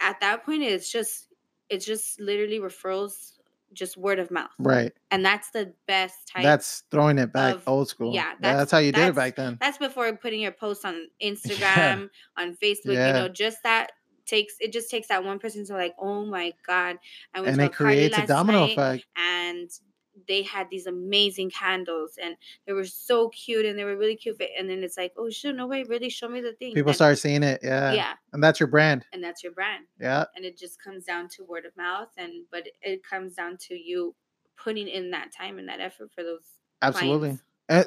at 0.00 0.20
that 0.20 0.44
point 0.44 0.62
it's 0.62 0.90
just 0.90 1.32
it's 1.68 1.86
just 1.86 2.20
literally 2.20 2.58
referrals 2.60 3.38
just 3.72 3.96
word 3.96 4.18
of 4.18 4.30
mouth 4.30 4.50
right. 4.58 4.92
and 5.10 5.24
that's 5.24 5.50
the 5.50 5.72
best 5.86 6.28
type 6.28 6.42
That's 6.42 6.84
throwing 6.90 7.18
it 7.18 7.32
back 7.32 7.54
of- 7.56 7.68
old 7.68 7.88
school. 7.88 8.14
yeah, 8.14 8.32
that's, 8.40 8.40
that's- 8.40 8.70
how 8.70 8.78
you 8.78 8.92
did 8.92 9.08
it 9.08 9.14
back 9.14 9.36
then. 9.36 9.58
that's 9.60 9.78
before 9.78 10.14
putting 10.16 10.40
your 10.40 10.52
posts 10.52 10.84
on 10.84 11.08
Instagram, 11.22 12.08
on 12.36 12.56
Facebook. 12.62 12.94
Yeah. 12.94 13.06
You 13.08 13.12
know, 13.14 13.28
just 13.28 13.58
that 13.64 13.92
takes 14.24 14.54
it 14.60 14.72
just 14.72 14.88
takes 14.90 15.08
that 15.08 15.24
one 15.24 15.38
person 15.38 15.66
to 15.66 15.72
like, 15.74 15.94
oh 16.00 16.24
my 16.24 16.52
god, 16.66 16.96
I 17.34 17.40
went 17.40 17.48
And 17.50 17.58
to 17.58 17.64
it 17.64 17.66
a 17.66 17.70
creates 17.70 18.18
a 18.18 18.26
domino 18.26 18.60
night 18.66 18.72
effect. 18.72 19.06
and 19.16 19.70
they 20.28 20.42
had 20.42 20.68
these 20.70 20.86
amazing 20.86 21.50
candles 21.50 22.18
and 22.22 22.36
they 22.66 22.72
were 22.72 22.84
so 22.84 23.28
cute 23.30 23.64
and 23.64 23.78
they 23.78 23.84
were 23.84 23.96
really 23.96 24.16
cute. 24.16 24.40
And 24.58 24.68
then 24.68 24.82
it's 24.84 24.96
like, 24.96 25.12
oh 25.16 25.30
shoot, 25.30 25.54
no 25.56 25.66
way, 25.66 25.84
really 25.84 26.10
show 26.10 26.28
me 26.28 26.40
the 26.40 26.52
thing. 26.52 26.74
People 26.74 26.90
Then- 26.90 26.94
start 26.94 27.18
seeing 27.18 27.42
it. 27.42 27.60
Yeah. 27.62 27.92
yeah, 27.92 28.12
And 28.32 28.42
that's 28.44 28.60
your 28.60 28.66
brand. 28.66 29.06
and 29.12 29.22
that's 29.24 29.42
your 29.42 29.52
brand. 29.52 29.86
Yeah. 30.00 30.24
And 30.36 30.44
it 30.44 30.58
just 30.58 30.82
comes 30.82 31.04
down 31.04 31.28
to 31.36 31.44
word 31.44 31.64
of 31.64 31.76
mouth, 31.76 32.08
and 32.18 32.44
but 32.50 32.66
it 32.82 33.02
comes 33.02 33.34
down 33.34 33.56
to 33.68 33.74
you 33.74 34.14
putting 34.62 34.86
in 34.88 35.10
that 35.12 35.32
time 35.36 35.58
and 35.58 35.68
that 35.68 35.80
effort 35.80 36.10
for 36.14 36.22
those. 36.22 36.44
Absolutely. 36.82 37.38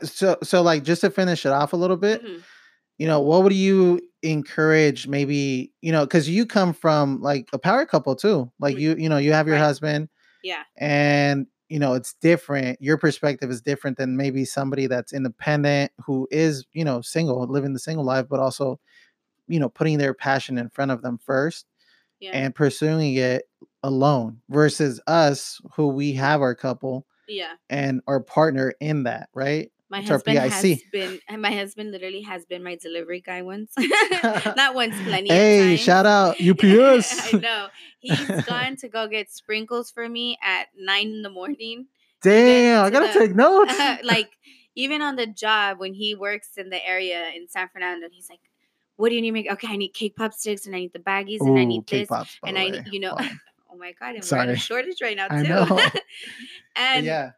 so 0.04 0.38
so 0.42 0.62
like 0.64 0.84
just 0.84 1.02
to 1.02 1.10
finish 1.12 1.46
it 1.46 1.52
off 1.52 1.74
a 1.74 1.78
little 1.78 1.98
bit, 1.98 2.24
Mhm. 2.24 2.42
you 2.98 3.06
know, 3.08 3.20
what 3.22 3.44
would 3.44 3.54
you 3.54 4.00
encourage 4.24 5.08
maybe, 5.08 5.72
you 5.82 5.92
know, 5.92 6.06
cuz 6.08 6.28
you 6.28 6.46
come 6.46 6.74
from 6.74 7.22
like 7.22 7.48
a 7.54 7.60
power 7.60 7.86
couple 7.86 8.16
too. 8.16 8.52
Like 8.60 8.76
Mm. 8.78 8.80
you 8.80 8.96
you 8.98 9.10
know, 9.10 9.18
you 9.18 9.32
have 9.34 9.48
your 9.48 9.58
Right. 9.58 9.64
husband 9.64 10.10
Yeah, 10.44 10.64
and 10.78 11.48
you 11.70 11.80
know, 11.80 11.94
it's 11.94 12.14
different. 12.22 12.82
Your 12.82 12.98
perspective 12.98 13.50
is 13.50 13.62
different 13.62 13.98
than 13.98 14.18
maybe 14.18 14.46
somebody 14.46 14.88
that's 14.88 15.14
independent 15.14 15.92
who 16.06 16.28
is, 16.32 16.66
you 16.74 16.84
know, 16.84 17.02
single, 17.02 17.46
living 17.48 17.74
the 17.74 17.80
single 17.80 18.06
life 18.06 18.28
but 18.30 18.40
also 18.40 18.80
you 19.48 19.60
know, 19.60 19.70
putting 19.70 19.98
their 19.98 20.14
passion 20.14 20.58
in 20.58 20.70
front 20.70 20.92
of 20.92 21.02
them 21.02 21.20
first 21.24 21.66
yeah, 22.20 22.32
and 22.34 22.56
pursuing 22.56 23.16
it 23.16 23.44
alone 23.84 24.42
versus 24.50 25.00
us 25.08 25.62
who 25.76 25.88
we 25.88 26.14
have 26.14 26.42
our 26.42 26.56
couple 26.56 27.06
yeah. 27.28 27.54
and 27.70 28.02
our 28.08 28.20
partner 28.20 28.74
in 28.80 29.04
that, 29.04 29.30
right? 29.34 29.72
My 29.90 30.00
It's 30.00 30.10
husband 30.10 30.38
has 30.40 30.82
been, 30.92 31.20
my 31.38 31.52
husband 31.52 31.92
literally 31.92 32.22
has 32.24 32.44
been 32.46 32.64
my 32.64 32.76
delivery 32.76 33.22
guy 33.22 33.44
once. 33.44 33.72
Not 34.56 34.74
once, 34.74 34.96
plenty 35.04 35.30
Hey, 35.30 35.78
shout 35.78 36.06
out 36.08 36.42
UPS. 36.42 37.34
I 37.34 37.38
know. 37.38 37.68
He's 38.00 38.44
gone 38.46 38.76
to 38.78 38.88
go 38.88 39.08
get 39.08 39.30
sprinkles 39.32 39.92
for 39.92 40.10
me 40.10 40.38
at 40.42 40.68
nine 40.78 41.08
in 41.10 41.22
the 41.22 41.30
morning. 41.30 41.86
Damn, 42.22 42.86
I 42.86 42.90
gotta 42.90 43.14
the- 43.14 43.20
take 43.20 43.36
notes. 43.36 43.74
like, 44.04 44.32
even 44.76 45.02
on 45.04 45.16
the 45.16 45.28
job 45.28 45.80
when 45.80 45.94
he 45.94 46.16
works 46.16 46.58
in 46.58 46.70
the 46.70 46.84
area 46.86 47.30
in 47.36 47.48
San 47.48 47.70
Fernando, 47.70 48.08
he's 48.12 48.30
like, 48.30 48.42
What 48.96 49.10
do 49.10 49.16
you 49.16 49.22
need 49.22 49.32
me? 49.32 49.50
Okay, 49.52 49.68
I 49.70 49.76
need 49.76 49.90
cake 49.90 50.16
pop 50.16 50.34
sticks 50.34 50.66
and 50.66 50.76
I 50.76 50.80
need 50.80 50.94
the 50.94 51.00
baggies 51.00 51.42
and 51.42 51.58
I 51.60 51.64
Ooh, 51.64 51.68
need 51.68 51.88
this. 51.88 52.08
K-pops, 52.10 52.40
by 52.42 52.50
And 52.50 52.58
I, 52.58 52.84
you 52.90 53.00
know, 53.00 53.16
oh 53.72 53.78
my 53.78 53.92
God, 53.94 54.16
and 54.16 54.18
we're 54.18 54.24
Sorry. 54.24 54.52
a 54.54 54.56
shortage 54.58 55.02
right 55.02 55.16
now, 55.16 55.28
too. 55.28 55.36
I 55.36 55.42
know. 55.44 55.66
But 55.70 56.02
and 56.76 57.06
yeah. 57.06 57.32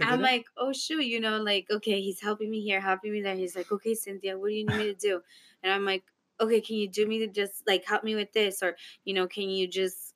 I'm 0.00 0.20
like, 0.20 0.46
oh 0.56 0.72
shoot, 0.72 1.04
you 1.04 1.20
know, 1.20 1.38
like 1.38 1.66
okay, 1.70 2.00
he's 2.00 2.20
helping 2.20 2.50
me 2.50 2.60
here, 2.62 2.80
helping 2.80 3.12
me 3.12 3.22
there. 3.22 3.36
He's 3.36 3.56
like, 3.56 3.70
okay, 3.70 3.94
Cynthia, 3.94 4.38
what 4.38 4.48
do 4.48 4.54
you 4.54 4.66
need 4.66 4.76
me 4.76 4.84
to 4.84 4.94
do? 4.94 5.20
And 5.62 5.72
I'm 5.72 5.84
like, 5.84 6.04
okay, 6.40 6.60
can 6.60 6.76
you 6.76 6.88
do 6.88 7.06
me 7.06 7.18
to 7.20 7.26
just 7.28 7.62
like 7.66 7.84
help 7.84 8.04
me 8.04 8.14
with 8.14 8.32
this, 8.32 8.62
or 8.62 8.76
you 9.04 9.14
know, 9.14 9.26
can 9.26 9.48
you 9.48 9.66
just 9.66 10.14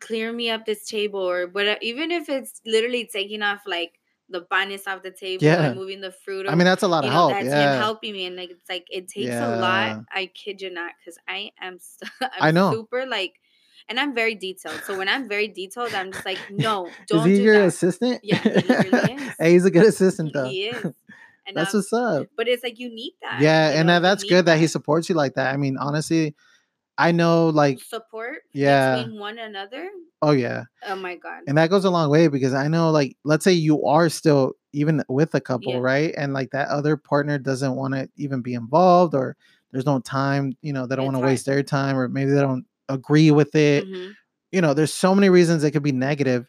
clear 0.00 0.32
me 0.32 0.50
up 0.50 0.64
this 0.66 0.86
table, 0.86 1.20
or 1.20 1.46
whatever? 1.48 1.78
Even 1.82 2.10
if 2.10 2.28
it's 2.28 2.60
literally 2.66 3.08
taking 3.12 3.42
off 3.42 3.62
like 3.66 3.98
the 4.30 4.40
bonus 4.50 4.86
off 4.86 5.02
the 5.02 5.10
table 5.10 5.44
Yeah. 5.44 5.66
and 5.66 5.76
moving 5.76 6.00
the 6.00 6.10
fruit. 6.10 6.46
Or, 6.46 6.50
I 6.50 6.54
mean, 6.54 6.64
that's 6.64 6.82
a 6.82 6.88
lot 6.88 7.04
of 7.04 7.10
know, 7.10 7.16
help. 7.16 7.32
that's 7.32 7.46
yeah. 7.46 7.74
him 7.74 7.78
helping 7.78 8.12
me, 8.14 8.26
and 8.26 8.36
like 8.36 8.50
it's 8.50 8.68
like 8.68 8.86
it 8.90 9.08
takes 9.08 9.34
a 9.34 9.56
lot. 9.60 10.04
I 10.12 10.30
kid 10.34 10.60
you 10.62 10.70
not, 10.70 10.92
because 10.98 11.18
I 11.28 11.50
am, 11.60 11.78
I'm 12.22 12.28
I 12.40 12.50
know. 12.50 12.72
super 12.72 13.06
like, 13.06 13.34
and 13.88 14.00
I'm 14.00 14.14
very 14.14 14.34
detailed. 14.34 14.80
So 14.86 14.96
when 14.96 15.08
I'm 15.08 15.28
very 15.28 15.48
detailed, 15.48 15.94
I'm 15.94 16.12
just 16.12 16.24
like, 16.24 16.38
no, 16.50 16.86
Is 16.86 16.92
don't 17.08 17.28
he 17.28 17.36
do 17.36 17.42
your 17.42 17.58
that. 17.60 17.66
assistant? 17.66 18.20
Yeah, 18.22 18.38
he 18.42 18.50
is. 18.50 19.32
hey, 19.38 19.52
he's 19.52 19.64
a 19.64 19.70
good 19.70 19.86
assistant 19.86 20.32
though. 20.32 20.48
He 20.48 20.64
is. 20.68 20.92
And 21.46 21.54
That's 21.54 21.74
um, 21.74 21.80
what's 21.80 21.92
up. 21.92 22.26
but 22.38 22.48
it's 22.48 22.64
like 22.64 22.78
you 22.78 22.88
need 22.88 23.12
that. 23.20 23.38
Yeah, 23.42 23.68
and 23.72 23.88
know, 23.88 23.92
that, 23.94 23.98
that's 24.00 24.24
good 24.24 24.46
that 24.46 24.58
he 24.58 24.66
supports 24.66 25.10
you 25.10 25.14
like 25.14 25.34
that. 25.34 25.52
I 25.52 25.58
mean, 25.58 25.76
honestly, 25.76 26.34
I 26.96 27.12
know 27.12 27.50
like 27.50 27.80
support 27.80 28.38
Yeah. 28.54 28.96
between 28.96 29.18
one 29.20 29.38
another. 29.38 29.90
oh 30.22 30.30
yeah. 30.30 30.64
Oh 30.86 30.96
my 30.96 31.16
god. 31.16 31.42
And 31.46 31.58
that 31.58 31.68
goes 31.68 31.84
a 31.84 31.90
long 31.90 32.08
way 32.08 32.28
because 32.28 32.54
I 32.54 32.68
know 32.68 32.90
like 32.90 33.18
let's 33.24 33.44
say 33.44 33.52
you 33.52 33.84
are 33.84 34.08
still 34.08 34.54
even 34.72 35.02
with 35.10 35.34
a 35.34 35.40
couple, 35.40 35.72
Yeah. 35.74 35.80
right? 35.80 36.14
And 36.16 36.32
like 36.32 36.50
that 36.52 36.68
other 36.68 36.96
partner 36.96 37.36
doesn't 37.38 37.74
want 37.74 37.92
to 37.92 38.08
even 38.16 38.40
be 38.40 38.54
involved 38.54 39.14
or 39.14 39.36
there's 39.70 39.84
no 39.84 39.98
time, 40.00 40.56
you 40.62 40.72
know, 40.72 40.86
they 40.86 40.96
don't 40.96 41.04
want 41.04 41.16
to 41.18 41.22
waste 41.26 41.44
their 41.44 41.62
time 41.62 41.98
or 41.98 42.08
maybe 42.08 42.30
they 42.30 42.40
don't 42.40 42.64
agree 42.88 43.30
with 43.30 43.54
it. 43.54 43.84
Mhm. 43.86 44.14
you 44.52 44.60
know, 44.60 44.72
there's 44.74 44.92
so 44.94 45.14
many 45.14 45.28
reasons 45.30 45.64
it 45.64 45.72
could 45.72 45.82
be 45.82 45.92
negative. 45.92 46.48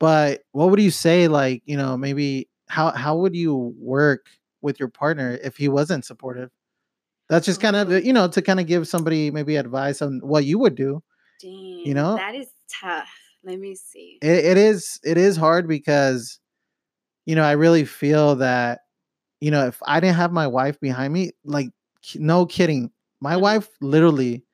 But 0.00 0.42
what 0.52 0.70
would 0.70 0.80
you 0.80 0.90
say, 0.90 1.28
like, 1.28 1.62
you 1.66 1.76
know, 1.76 1.96
maybe 1.96 2.48
how 2.68 2.90
how 2.92 3.16
would 3.18 3.34
you 3.36 3.74
work 3.78 4.26
with 4.62 4.78
your 4.80 4.88
partner 4.90 5.38
if 5.42 5.56
he 5.56 5.68
wasn't 5.68 6.04
supportive? 6.04 6.50
That's 7.28 7.46
just 7.46 7.60
kind 7.60 7.76
of 7.76 7.90
Oh. 7.92 7.96
you 7.98 8.12
know 8.12 8.28
to 8.28 8.42
kind 8.42 8.60
of 8.60 8.66
give 8.66 8.88
somebody 8.88 9.30
maybe 9.30 9.56
advice 9.56 10.02
on 10.02 10.20
what 10.22 10.44
you 10.44 10.58
would 10.58 10.74
do. 10.76 11.02
Dang. 11.42 11.94
know? 11.94 12.16
that 12.16 12.34
is 12.34 12.48
tough. 12.80 13.08
Let 13.44 13.58
me 13.60 13.74
see. 13.74 14.18
It, 14.22 14.44
it 14.44 14.58
is 14.58 15.00
it 15.04 15.16
is 15.18 15.36
hard 15.36 15.68
because 15.68 16.40
you 17.26 17.34
know, 17.36 17.44
I 17.44 17.52
really 17.52 17.84
feel 17.84 18.36
that, 18.36 18.80
you 19.40 19.50
know, 19.50 19.66
if 19.68 19.80
I 19.86 20.00
didn't 20.00 20.16
have 20.16 20.32
my 20.32 20.46
wife 20.46 20.80
behind 20.80 21.12
me, 21.12 21.32
like, 21.44 21.68
no 22.16 22.46
kidding, 22.46 22.90
my 23.20 23.34
Mhm. 23.36 23.40
wife 23.42 23.68
literally 23.80 24.44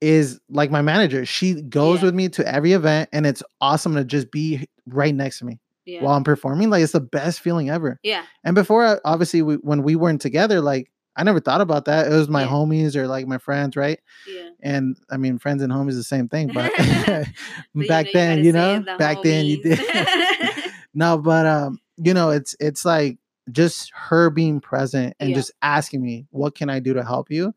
is 0.00 0.40
like 0.48 0.70
my 0.70 0.82
manager. 0.82 1.24
She 1.26 1.60
goes 1.62 2.00
Yeah. 2.00 2.06
with 2.06 2.14
me 2.14 2.28
to 2.30 2.46
every 2.46 2.72
event, 2.72 3.08
and 3.12 3.26
it's 3.26 3.42
awesome 3.60 3.94
to 3.94 4.04
just 4.04 4.30
be 4.30 4.66
right 4.86 5.14
next 5.14 5.38
to 5.40 5.44
me 5.46 5.58
Yeah. 5.84 6.02
while 6.02 6.14
I'm 6.16 6.24
performing. 6.24 6.70
Like, 6.70 6.82
it's 6.82 6.92
the 6.92 7.00
best 7.00 7.40
feeling 7.40 7.70
ever. 7.70 7.98
yeah. 8.02 8.24
And 8.44 8.54
before, 8.54 8.84
uh, 8.84 8.96
obviously, 9.04 9.42
we, 9.42 9.54
when 9.56 9.82
we 9.82 9.96
weren't 9.96 10.20
together, 10.20 10.60
like, 10.60 10.90
I 11.18 11.24
never 11.24 11.40
thought 11.40 11.62
about 11.62 11.86
that. 11.86 12.06
It 12.12 12.14
was 12.14 12.28
my 12.28 12.42
Yeah. 12.42 12.48
homies 12.48 12.94
or 12.94 13.06
like 13.08 13.26
my 13.26 13.38
friends, 13.38 13.74
right? 13.74 13.98
Yeah. 14.28 14.50
And 14.62 14.96
I 15.10 15.16
mean, 15.16 15.38
friends 15.38 15.62
and 15.62 15.72
homies, 15.72 15.94
the 15.94 16.02
same 16.04 16.28
thing. 16.28 16.48
But, 16.52 16.70
But, 16.76 17.28
you 17.74 17.86
back 17.86 18.04
know, 18.06 18.10
then, 18.12 18.44
you 18.44 18.52
know, 18.52 18.78
the 18.80 18.96
back 18.98 19.22
then 19.22 19.46
you 19.46 19.62
did. 19.62 19.80
no, 20.94 21.16
but 21.18 21.46
um, 21.46 21.78
you 21.96 22.12
know, 22.14 22.30
it's 22.30 22.54
it's 22.60 22.84
like 22.84 23.18
just 23.50 23.90
her 23.94 24.28
being 24.28 24.60
present 24.60 25.14
and 25.20 25.30
Yeah. 25.30 25.36
just 25.36 25.52
asking 25.62 26.02
me, 26.02 26.26
"What 26.30 26.54
can 26.54 26.68
I 26.68 26.80
do 26.80 26.94
to 26.94 27.02
help 27.04 27.30
you?" 27.30 27.54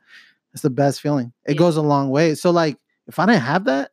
It's 0.54 0.64
the 0.64 0.70
best 0.70 1.02
feeling. 1.02 1.34
It 1.46 1.54
Yeah. 1.54 1.60
goes 1.60 1.78
a 1.78 1.82
long 1.82 2.10
way. 2.10 2.36
So, 2.36 2.52
like, 2.52 2.78
if 3.08 3.20
I 3.20 3.26
didn't 3.26 3.42
have 3.42 3.66
that, 3.66 3.92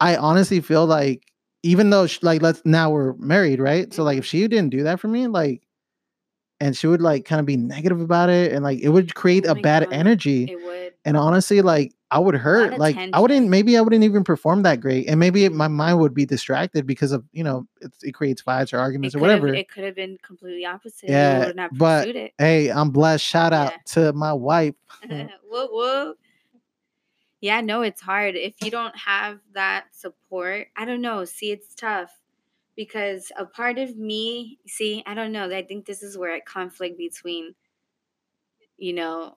I 0.00 0.16
honestly 0.16 0.60
feel 0.60 0.86
like 0.86 1.22
even 1.64 1.90
though 1.90 2.06
sh 2.08 2.20
like 2.22 2.42
let's 2.42 2.62
now 2.66 2.90
we're 2.90 3.14
married, 3.14 3.60
right? 3.60 3.92
So, 3.94 4.04
like, 4.04 4.18
if 4.18 4.26
she 4.26 4.46
didn't 4.48 4.70
do 4.70 4.84
that 4.84 5.00
for 5.00 5.08
me, 5.08 5.28
like, 5.28 5.62
and 6.60 6.76
she 6.76 6.86
would 6.86 7.00
like 7.02 7.24
kind 7.24 7.40
of 7.40 7.46
be 7.46 7.56
negative 7.56 8.00
about 8.00 8.30
it, 8.30 8.52
and 8.52 8.62
like 8.64 8.80
it 8.80 8.88
would 8.88 9.14
create 9.14 9.46
Oh 9.46 9.52
a 9.52 9.54
bad 9.54 9.84
God. 9.84 9.92
energy. 9.92 10.44
it 10.44 10.62
would. 10.62 10.94
And 11.04 11.16
honestly, 11.16 11.62
like 11.62 11.94
I 12.10 12.18
would 12.18 12.34
hurt. 12.34 12.78
Like 12.78 12.96
I 12.96 13.20
wouldn't. 13.20 13.48
Maybe 13.48 13.76
I 13.76 13.80
wouldn't 13.80 14.02
even 14.04 14.24
perform 14.24 14.62
that 14.62 14.80
great, 14.80 15.08
and 15.08 15.20
maybe 15.20 15.44
it- 15.44 15.52
my 15.52 15.68
mind 15.68 16.00
would 16.00 16.14
be 16.14 16.26
distracted 16.26 16.86
because 16.86 17.12
of 17.12 17.24
you 17.32 17.44
know 17.44 17.66
it's, 17.80 18.02
it 18.02 18.12
creates 18.12 18.42
fights 18.42 18.72
or 18.72 18.76
It 18.78 18.80
arguments 18.80 19.14
or 19.14 19.20
could 19.20 19.30
have 19.30 19.40
whatever. 19.40 19.54
it 19.56 19.70
could 19.70 19.84
have 19.84 19.94
been 19.94 20.18
completely 20.22 20.64
opposite. 20.64 21.08
Yeah, 21.10 21.52
but 21.72 22.08
it. 22.08 22.32
hey, 22.38 22.70
I'm 22.70 22.90
blessed. 22.90 23.24
Shout 23.24 23.52
out 23.52 23.72
Yeah. 23.72 23.78
to 23.94 24.12
my 24.14 24.32
wife. 24.32 24.74
whoop 25.48 25.70
whoop. 25.72 26.18
Yeah, 27.40 27.60
no, 27.60 27.82
it's 27.82 28.00
hard. 28.00 28.34
If 28.34 28.54
you 28.62 28.70
don't 28.70 28.96
have 28.96 29.38
that 29.54 29.84
support, 29.92 30.66
I 30.76 30.84
don't 30.84 31.00
know. 31.00 31.24
See, 31.24 31.52
it's 31.52 31.72
tough 31.74 32.10
because 32.78 33.32
a 33.36 33.44
part 33.44 33.76
of 33.76 33.96
me, 33.96 34.60
see, 34.68 35.02
I 35.04 35.14
don't 35.14 35.32
know. 35.32 35.50
I 35.50 35.64
think 35.64 35.84
this 35.84 36.00
is 36.00 36.16
where 36.16 36.36
a 36.36 36.40
conflict 36.40 36.96
between, 36.96 37.56
you 38.76 38.92
know, 38.92 39.36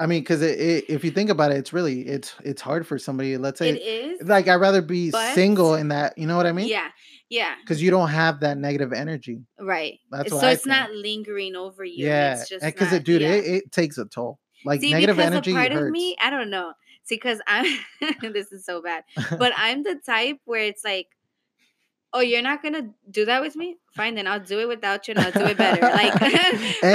I 0.00 0.06
mean, 0.06 0.22
because 0.22 0.42
if 0.42 1.04
you 1.04 1.10
think 1.12 1.30
about 1.30 1.52
it, 1.52 1.58
it's 1.58 1.72
really 1.72 2.00
it's 2.00 2.34
it's 2.42 2.62
hard 2.62 2.86
for 2.86 2.98
somebody. 2.98 3.36
Let's 3.36 3.58
say, 3.58 3.68
it 3.68 3.82
is. 3.82 4.26
like, 4.26 4.48
I'd 4.48 4.56
rather 4.56 4.82
be 4.82 5.10
but- 5.12 5.34
single 5.34 5.74
in 5.74 5.88
that. 5.88 6.16
You 6.16 6.26
know 6.26 6.36
what 6.36 6.46
I 6.46 6.52
mean? 6.52 6.66
yeah, 6.66 6.88
yeah, 7.28 7.54
Because 7.60 7.80
you 7.80 7.90
don't 7.90 8.08
have 8.08 8.40
that 8.40 8.56
negative 8.56 8.92
energy. 8.92 9.42
right. 9.60 10.00
That's 10.10 10.30
so 10.30 10.48
it's 10.48 10.66
not 10.66 10.90
lingering 10.90 11.54
over 11.54 11.84
you. 11.84 12.06
Yeah, 12.06 12.32
it's 12.32 12.48
just 12.48 12.64
because 12.64 12.92
it, 12.92 13.04
dude, 13.04 13.22
yeah. 13.22 13.32
it, 13.34 13.44
it 13.44 13.72
takes 13.72 13.98
a 13.98 14.06
toll. 14.06 14.40
Like 14.64 14.80
See, 14.80 14.92
negative 14.92 15.18
energy 15.20 15.52
part 15.52 15.70
hurts. 15.70 15.86
of 15.86 15.90
me, 15.90 16.16
I 16.20 16.30
don't 16.30 16.50
know. 16.50 16.72
See, 17.04 17.16
because 17.16 17.40
I'm 17.46 17.66
this 18.32 18.50
is 18.50 18.64
so 18.64 18.80
bad, 18.82 19.04
but 19.38 19.52
I'm 19.56 19.82
the 19.82 20.00
type 20.04 20.38
where 20.46 20.62
it's 20.62 20.84
like, 20.84 21.08
oh, 22.14 22.20
you're 22.20 22.42
not 22.42 22.62
gonna 22.62 22.90
do 23.10 23.24
that 23.24 23.40
with 23.40 23.56
me? 23.56 23.76
Fine, 23.94 24.14
then 24.14 24.26
I'll 24.26 24.40
do 24.40 24.58
it 24.60 24.68
without 24.68 25.06
you, 25.08 25.14
and 25.14 25.20
I'll 25.24 25.32
do 25.32 25.46
it 25.46 25.56
better. 25.56 25.80
Like, 26.02 26.12
but 26.20 26.30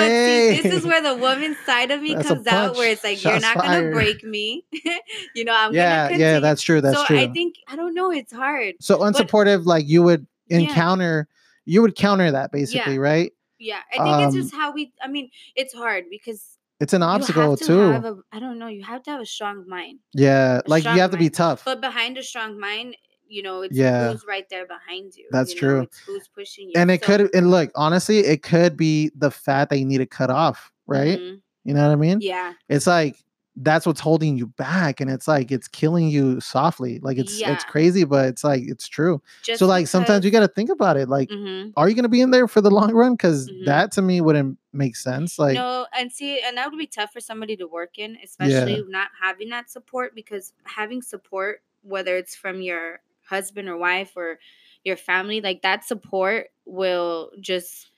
see, 0.10 0.62
this 0.62 0.66
is 0.66 0.86
where 0.86 1.02
the 1.02 1.16
woman 1.16 1.56
side 1.66 1.92
of 1.92 2.02
me 2.02 2.16
comes 2.16 2.48
out, 2.48 2.76
where 2.76 2.92
it's 2.92 3.04
like, 3.04 3.24
you're 3.24 3.34
Shots 3.34 3.42
not 3.44 3.56
gonna 3.58 3.68
fired. 3.80 3.94
break 3.94 4.24
me. 4.24 4.66
you 5.36 5.44
know, 5.46 5.54
I'm 5.56 5.74
yeah, 5.74 6.10
gonna 6.10 6.20
yeah, 6.20 6.40
that's 6.40 6.62
true. 6.62 6.82
That's 6.82 6.98
so 6.98 7.06
true. 7.06 7.20
I 7.20 7.28
think 7.28 7.56
I 7.68 7.76
don't 7.76 7.94
know. 7.94 8.12
It's 8.12 8.34
hard. 8.34 8.76
so 8.80 9.00
unsupportive, 9.00 9.66
like 9.66 9.88
you 9.88 10.04
would 10.04 10.26
Yeah. 10.48 10.60
encounter, 10.60 11.28
you 11.66 11.82
would 11.82 11.96
counter 11.96 12.32
that 12.32 12.52
basically, 12.52 12.98
right? 13.00 13.32
Yeah, 13.60 13.80
I 13.92 13.98
think 14.04 14.28
it's 14.28 14.36
Um, 14.36 14.42
just 14.42 14.54
how 14.54 14.72
we. 14.72 14.94
I 15.02 15.08
mean, 15.08 15.30
it's 15.56 15.74
hard 15.74 16.06
because 16.12 16.58
It's 16.80 16.94
an 16.94 17.02
you 17.02 17.08
obstacle 17.08 17.52
have 17.52 17.60
to 17.60 17.66
too. 17.66 18.24
I 18.32 18.40
don't 18.40 18.60
know. 18.60 18.68
You 18.68 18.84
have 18.84 19.02
to 19.04 19.12
have 19.12 19.22
a 19.22 19.26
strong 19.26 19.68
mind. 19.68 20.00
yeah, 20.14 20.62
like 20.68 20.84
you 20.84 20.90
have 20.92 21.12
to 21.12 21.18
be 21.18 21.30
tough. 21.32 21.64
But 21.66 21.82
behind 21.82 22.18
a 22.18 22.24
strong 22.24 22.60
mind, 22.60 22.96
you 23.30 23.42
know, 23.44 23.62
it's 23.62 23.76
Yeah. 23.76 24.12
who's 24.12 24.26
right 24.28 24.48
there 24.50 24.66
behind 24.66 25.16
you. 25.16 25.26
That's 25.32 25.54
you 25.54 25.62
know, 25.62 25.68
true. 25.68 25.82
It's 25.82 26.00
who's 26.00 26.28
pushing 26.28 26.68
you. 26.68 26.74
and 26.76 26.90
it 26.92 27.02
So- 27.04 27.18
could, 27.18 27.36
and 27.36 27.52
look, 27.52 27.72
honestly, 27.76 28.20
it 28.20 28.44
could 28.44 28.78
be 28.78 29.12
the 29.16 29.32
fat 29.32 29.70
that 29.70 29.78
you 29.80 29.86
need 29.86 30.00
to 30.00 30.06
cut 30.06 30.30
off, 30.30 30.72
right? 30.86 31.20
Mhm. 31.20 31.42
You 31.64 31.74
know 31.74 31.84
what 31.86 31.92
I 31.92 31.96
mean? 31.96 32.20
Yeah. 32.22 32.54
It's 32.70 32.88
like 32.88 33.16
that's 33.60 33.88
what's 33.88 34.00
holding 34.00 34.38
you 34.38 34.46
back, 34.46 35.02
and 35.02 35.10
it's 35.10 35.28
like 35.28 35.52
it's 35.52 35.68
killing 35.68 36.08
you 36.10 36.40
softly. 36.40 37.00
Like 37.00 37.18
it's 37.18 37.40
Yeah. 37.42 37.54
it's 37.54 37.64
crazy, 37.64 38.04
but 38.04 38.28
it's 38.28 38.44
like 38.44 38.62
it's 38.68 38.88
true. 38.88 39.20
Just 39.42 39.58
so 39.58 39.66
like 39.66 39.88
sometimes 39.88 40.24
you 40.24 40.30
got 40.30 40.42
to 40.42 40.48
think 40.48 40.70
about 40.70 40.96
it. 40.96 41.10
Like, 41.10 41.30
hmm 41.32 41.70
are 41.76 41.90
you 41.90 41.96
gonna 41.96 42.08
be 42.08 42.22
in 42.22 42.30
there 42.30 42.48
for 42.48 42.62
the 42.62 42.70
long 42.70 42.94
run? 42.94 43.14
Because 43.14 43.50
Mhm. 43.50 43.66
that 43.66 43.92
to 43.94 44.04
me 44.04 44.22
wouldn't 44.22 44.60
make 44.74 44.96
sense. 44.96 45.40
Like, 45.40 45.56
no, 45.56 45.88
and 45.98 46.12
see, 46.12 46.40
and 46.40 46.56
that 46.56 46.70
would 46.70 46.78
be 46.78 46.86
tough 46.86 47.12
for 47.12 47.20
somebody 47.20 47.58
to 47.58 47.66
work 47.68 47.98
in, 47.98 48.16
especially 48.24 48.84
not 48.90 49.10
having 49.20 49.50
that 49.50 49.72
support. 49.72 50.14
Because 50.14 50.54
having 50.66 51.02
support, 51.02 51.64
whether 51.82 52.16
it's 52.16 52.36
from 52.36 52.62
your 52.62 53.00
husband 53.30 53.70
or 53.70 53.78
wife 53.78 54.14
or 54.16 54.40
your 54.84 54.98
family, 54.98 55.42
like 55.42 55.62
that 55.64 55.84
support 55.86 56.48
will 56.66 57.32
just 57.42 57.92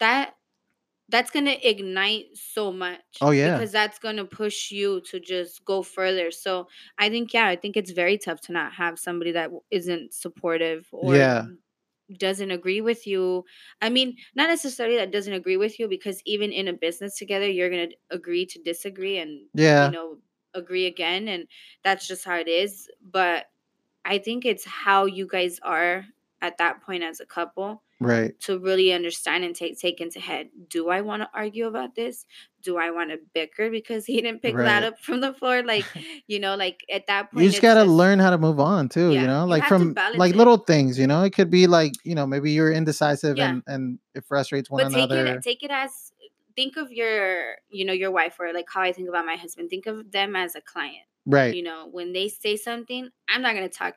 that 0.00 0.34
that's 1.08 1.30
gonna 1.30 1.56
ignite 1.62 2.26
so 2.36 2.72
much. 2.72 3.00
Oh, 3.20 3.30
yeah. 3.30 3.56
because 3.56 3.72
that's 3.72 3.98
gonna 3.98 4.24
push 4.24 4.70
you 4.72 5.00
to 5.02 5.20
just 5.20 5.64
go 5.64 5.82
further. 5.82 6.30
So 6.30 6.68
I 6.98 7.08
think 7.10 7.32
yeah, 7.34 7.46
I 7.46 7.56
think 7.56 7.76
it's 7.76 7.92
very 7.92 8.18
tough 8.18 8.40
to 8.42 8.52
not 8.52 8.72
have 8.74 8.98
somebody 8.98 9.32
that 9.32 9.50
isn't 9.70 10.14
supportive 10.14 10.88
or 10.92 11.14
Yeah. 11.16 11.46
doesn't 12.18 12.50
agree 12.52 12.80
with 12.80 13.06
you. 13.06 13.44
I 13.82 13.88
mean, 13.90 14.16
not 14.36 14.48
necessarily 14.48 14.96
that 14.96 15.10
doesn't 15.12 15.32
agree 15.32 15.56
with 15.56 15.78
you 15.80 15.88
because 15.88 16.22
even 16.24 16.52
in 16.52 16.68
a 16.68 16.72
business 16.72 17.18
together, 17.18 17.48
you're 17.50 17.70
gonna 17.70 17.88
agree 18.10 18.46
to 18.46 18.62
disagree 18.62 19.18
and 19.18 19.46
yeah, 19.54 19.84
you 19.84 19.90
know 19.90 20.18
agree 20.54 20.86
again, 20.86 21.28
and 21.28 21.46
that's 21.84 22.06
just 22.08 22.24
how 22.24 22.36
it 22.36 22.48
is. 22.48 22.88
But 23.02 23.46
I 24.06 24.18
think 24.18 24.44
it's 24.44 24.64
how 24.64 25.06
you 25.06 25.26
guys 25.26 25.58
are 25.62 26.04
at 26.40 26.58
that 26.58 26.82
point 26.82 27.02
as 27.02 27.18
a 27.20 27.26
couple 27.26 27.82
right. 28.00 28.38
to 28.40 28.58
really 28.58 28.92
understand 28.92 29.42
and 29.44 29.54
take 29.54 29.78
take 29.78 30.00
into 30.00 30.20
head. 30.20 30.48
Do 30.68 30.90
I 30.90 31.00
want 31.00 31.22
to 31.22 31.28
argue 31.34 31.66
about 31.66 31.94
this? 31.96 32.24
Do 32.62 32.78
I 32.78 32.90
want 32.90 33.10
to 33.10 33.18
bicker 33.34 33.70
because 33.70 34.06
he 34.06 34.20
didn't 34.20 34.42
pick 34.42 34.56
that 34.56 34.82
up 34.82 34.98
from 35.00 35.20
the 35.20 35.32
floor? 35.32 35.62
Like, 35.62 35.84
you 36.26 36.38
know, 36.38 36.56
like 36.56 36.84
at 36.92 37.06
that 37.06 37.32
point, 37.32 37.44
You 37.44 37.50
just 37.50 37.62
gotta 37.62 37.84
learn 37.84 38.18
how 38.18 38.30
to 38.30 38.38
move 38.38 38.60
on 38.60 38.88
too. 38.88 39.12
Yeah, 39.12 39.22
You 39.22 39.26
know, 39.26 39.46
like 39.46 39.62
to 39.64 39.68
from 39.68 39.94
like 40.16 40.34
it. 40.34 40.36
little 40.36 40.58
things. 40.58 40.98
You 40.98 41.06
know, 41.06 41.22
it 41.22 41.30
could 41.30 41.50
be 41.50 41.66
like 41.66 41.92
you 42.04 42.14
know 42.14 42.26
maybe 42.26 42.52
you're 42.52 42.72
indecisive 42.72 43.36
Yeah. 43.38 43.48
and 43.50 43.62
and 43.66 43.98
it 44.14 44.24
frustrates 44.24 44.70
one 44.70 44.84
but 44.84 44.88
take 44.90 45.10
another. 45.10 45.26
it 45.26 45.42
take 45.42 45.62
it 45.62 45.70
as 45.70 46.12
think 46.56 46.76
of 46.76 46.90
your 46.90 47.56
you 47.68 47.84
know 47.84 47.92
your 47.92 48.10
wife 48.10 48.36
or 48.40 48.52
like 48.52 48.66
how 48.72 48.80
I 48.82 48.92
think 48.92 49.08
about 49.08 49.24
my 49.26 49.36
husband. 49.36 49.70
Think 49.70 49.86
of 49.86 50.10
them 50.10 50.34
as 50.34 50.54
a 50.56 50.60
client. 50.60 51.04
right, 51.26 51.54
You 51.54 51.62
know, 51.62 51.88
when 51.90 52.12
they 52.12 52.28
say 52.28 52.56
something, 52.56 53.08
I'm 53.28 53.42
not 53.42 53.54
gonna 53.54 53.68
talk. 53.68 53.94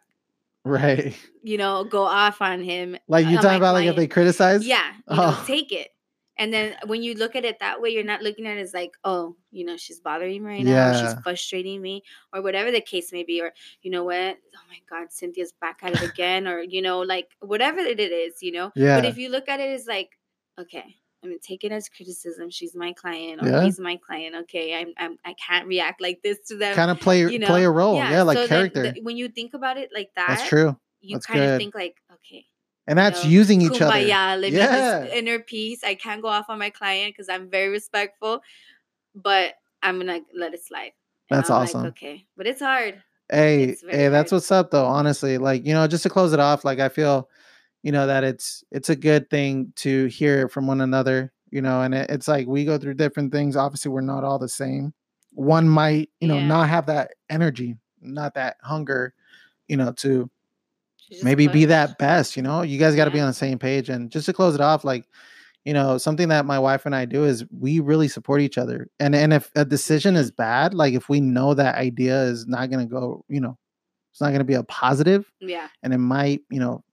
right. 0.66 1.16
You 1.44 1.58
know, 1.58 1.86
go 1.86 2.04
off 2.04 2.42
on 2.42 2.62
him. 2.62 2.98
Like 3.08 3.26
you 3.26 3.36
uh, 3.36 3.38
on 3.38 3.44
talking 3.44 3.58
about 3.58 3.74
like 3.74 3.88
if 3.88 3.96
they 3.96 4.08
criticize. 4.08 4.66
Yeah, 4.68 4.92
you 5.10 5.16
know, 5.16 5.24
Oh. 5.34 5.44
take 5.48 5.72
it. 5.72 5.90
And 6.38 6.54
then 6.54 6.76
when 6.86 7.04
you 7.04 7.16
look 7.16 7.36
at 7.36 7.44
it 7.44 7.60
that 7.60 7.82
way, 7.82 7.90
you're 7.90 8.04
not 8.06 8.22
looking 8.22 8.48
at 8.48 8.56
it 8.58 8.62
as 8.62 8.74
like, 8.74 8.92
oh, 9.04 9.36
you 9.52 9.66
know, 9.66 9.76
she's 9.76 10.00
bothering 10.00 10.42
me 10.42 10.50
right 10.50 10.64
now, 10.64 10.92
or 10.92 10.94
she's 10.94 11.14
frustrating 11.22 11.82
me, 11.82 12.02
or 12.34 12.42
whatever 12.42 12.72
the 12.72 12.80
case 12.80 13.12
may 13.12 13.24
be, 13.24 13.42
or 13.42 13.52
you 13.82 13.92
know 13.92 14.06
what, 14.06 14.38
oh 14.56 14.66
my 14.70 14.80
God, 14.90 15.12
Cynthia's 15.12 15.52
back 15.60 15.80
at 15.84 16.02
it 16.02 16.02
again, 16.14 16.48
or 16.48 16.62
you 16.62 16.82
know, 16.82 17.00
like 17.00 17.28
whatever 17.42 17.80
it 17.80 18.00
is, 18.00 18.42
you 18.42 18.54
know. 18.54 18.72
Yeah. 18.76 18.96
But 18.98 19.06
if 19.06 19.18
you 19.18 19.28
look 19.30 19.50
at 19.50 19.60
it 19.60 19.70
as 19.72 19.86
like, 19.86 20.12
okay, 20.58 20.96
I'm 21.24 21.30
gonna 21.30 21.40
take 21.40 21.64
it 21.64 21.72
as 21.72 21.90
criticism. 21.90 22.50
She's 22.50 22.76
my 22.76 22.94
client, 22.94 23.42
or 23.44 23.50
Yeah. 23.50 23.64
he's 23.64 23.80
my 23.80 23.98
client. 23.98 24.36
Okay, 24.44 24.74
I'm, 24.80 24.94
I'm 24.98 25.18
I 25.26 25.34
can't 25.34 25.68
react 25.68 26.02
like 26.02 26.22
this 26.24 26.38
to 26.48 26.56
them. 26.56 26.76
kind 26.76 26.90
of 26.92 27.00
play 27.00 27.20
you 27.22 27.40
know? 27.40 27.48
play 27.48 27.66
a 27.66 27.70
role. 27.70 27.96
Yeah, 27.96 28.22
like 28.24 28.38
so 28.38 28.48
then 28.48 28.70
character. 28.72 28.92
the- 28.94 29.02
when 29.02 29.18
you 29.18 29.28
think 29.28 29.54
about 29.54 29.78
it 29.78 29.90
like 29.94 30.12
that, 30.16 30.28
That's 30.30 30.48
true. 30.48 30.78
you 31.02 31.16
That's 31.18 31.26
kind 31.26 31.42
of 31.44 31.58
think 31.58 31.76
like, 31.76 31.98
okay, 32.14 32.46
And 32.88 32.98
that's 32.98 33.24
know, 33.26 33.30
using 33.30 33.62
each 33.62 33.82
other. 33.82 33.94
kumbaya, 33.94 34.40
living 34.40 34.60
Yeah. 34.60 35.02
this 35.02 35.14
inner 35.14 35.40
peace. 35.40 35.84
I 35.84 35.96
can't 35.96 36.22
go 36.22 36.30
off 36.30 36.46
on 36.50 36.58
my 36.58 36.70
client 36.70 37.14
because 37.16 37.28
I'm 37.28 37.50
very 37.50 37.68
respectful, 37.70 38.42
but 39.14 39.56
I'm 39.84 39.98
gonna 40.00 40.22
let 40.34 40.54
it 40.54 40.64
slide. 40.64 40.92
And 41.30 41.38
That's 41.38 41.50
I'm 41.50 41.60
like, 41.60 41.70
awesome. 41.70 41.86
okay, 41.88 42.26
but 42.38 42.48
it's 42.48 42.62
hard. 42.62 43.04
Hey, 43.32 43.64
It's 43.66 43.84
hey, 43.88 44.08
that's 44.08 44.32
what's 44.32 44.52
up 44.52 44.72
though, 44.72 44.86
honestly. 44.86 45.38
Like, 45.38 45.66
you 45.66 45.74
know, 45.74 45.86
just 45.86 46.04
to 46.04 46.10
close 46.10 46.34
it 46.34 46.40
off, 46.40 46.66
like 46.66 46.80
I 46.80 46.90
feel, 46.90 47.30
you 47.84 47.92
know, 47.92 48.08
that 48.08 48.24
it's 48.24 48.64
it's 48.72 48.90
a 48.90 48.96
good 48.96 49.30
thing 49.30 49.72
to 49.78 50.06
hear 50.08 50.50
from 50.50 50.68
one 50.68 50.82
another, 50.82 51.32
you 51.52 51.62
know, 51.62 51.82
and 51.82 51.94
it, 51.94 52.10
it's 52.10 52.28
like 52.28 52.48
we 52.48 52.66
go 52.66 52.78
through 52.78 52.96
different 52.96 53.32
things. 53.32 53.56
Obviously, 53.56 53.92
we're 53.92 54.02
not 54.02 54.24
all 54.24 54.40
the 54.40 54.50
same. 54.50 54.94
One 55.34 55.68
might, 55.70 56.10
you 56.20 56.28
know, 56.28 56.40
Yeah. 56.40 56.48
not 56.48 56.70
have 56.70 56.86
that 56.88 57.12
energy, 57.30 57.78
not 58.02 58.34
that 58.36 58.58
hunger, 58.64 59.14
you 59.68 59.78
know, 59.78 59.92
to 59.94 60.30
maybe 61.24 61.48
be 61.48 61.66
that 61.66 61.98
best, 61.98 62.36
you 62.38 62.44
know. 62.44 62.62
You 62.62 62.78
guys 62.80 62.96
got 62.96 63.06
to 63.06 63.12
be 63.12 63.20
on 63.20 63.28
the 63.28 63.34
same 63.34 63.58
page. 63.60 63.90
And 63.90 64.12
just 64.12 64.26
to 64.28 64.34
close 64.34 64.56
it 64.56 64.62
off, 64.62 64.84
like, 64.84 65.06
you 65.66 65.74
know, 65.74 65.98
something 65.98 66.30
that 66.30 66.46
my 66.46 66.58
wife 66.60 66.86
and 66.86 66.96
I 66.96 67.06
do 67.06 67.26
is 67.26 67.46
we 67.52 67.80
really 67.80 68.08
support 68.08 68.42
each 68.42 68.58
other. 68.58 68.88
And 69.00 69.16
and 69.16 69.34
if 69.34 69.52
a 69.56 69.66
decision 69.66 70.16
is 70.16 70.32
bad, 70.32 70.74
like 70.74 70.94
if 70.94 71.10
we 71.10 71.20
know 71.22 71.54
that 71.54 71.76
idea 71.76 72.24
is 72.24 72.48
not 72.48 72.70
gonna 72.72 72.86
go, 72.86 73.24
you 73.30 73.42
know, 73.42 73.58
it's 74.12 74.22
not 74.22 74.32
gonna 74.32 74.44
be 74.44 74.56
a 74.56 74.64
positive 74.64 75.32
Yeah, 75.42 75.68
and 75.84 75.94
it 75.94 75.98
might, 76.00 76.42
you 76.50 76.60
know, 76.60 76.84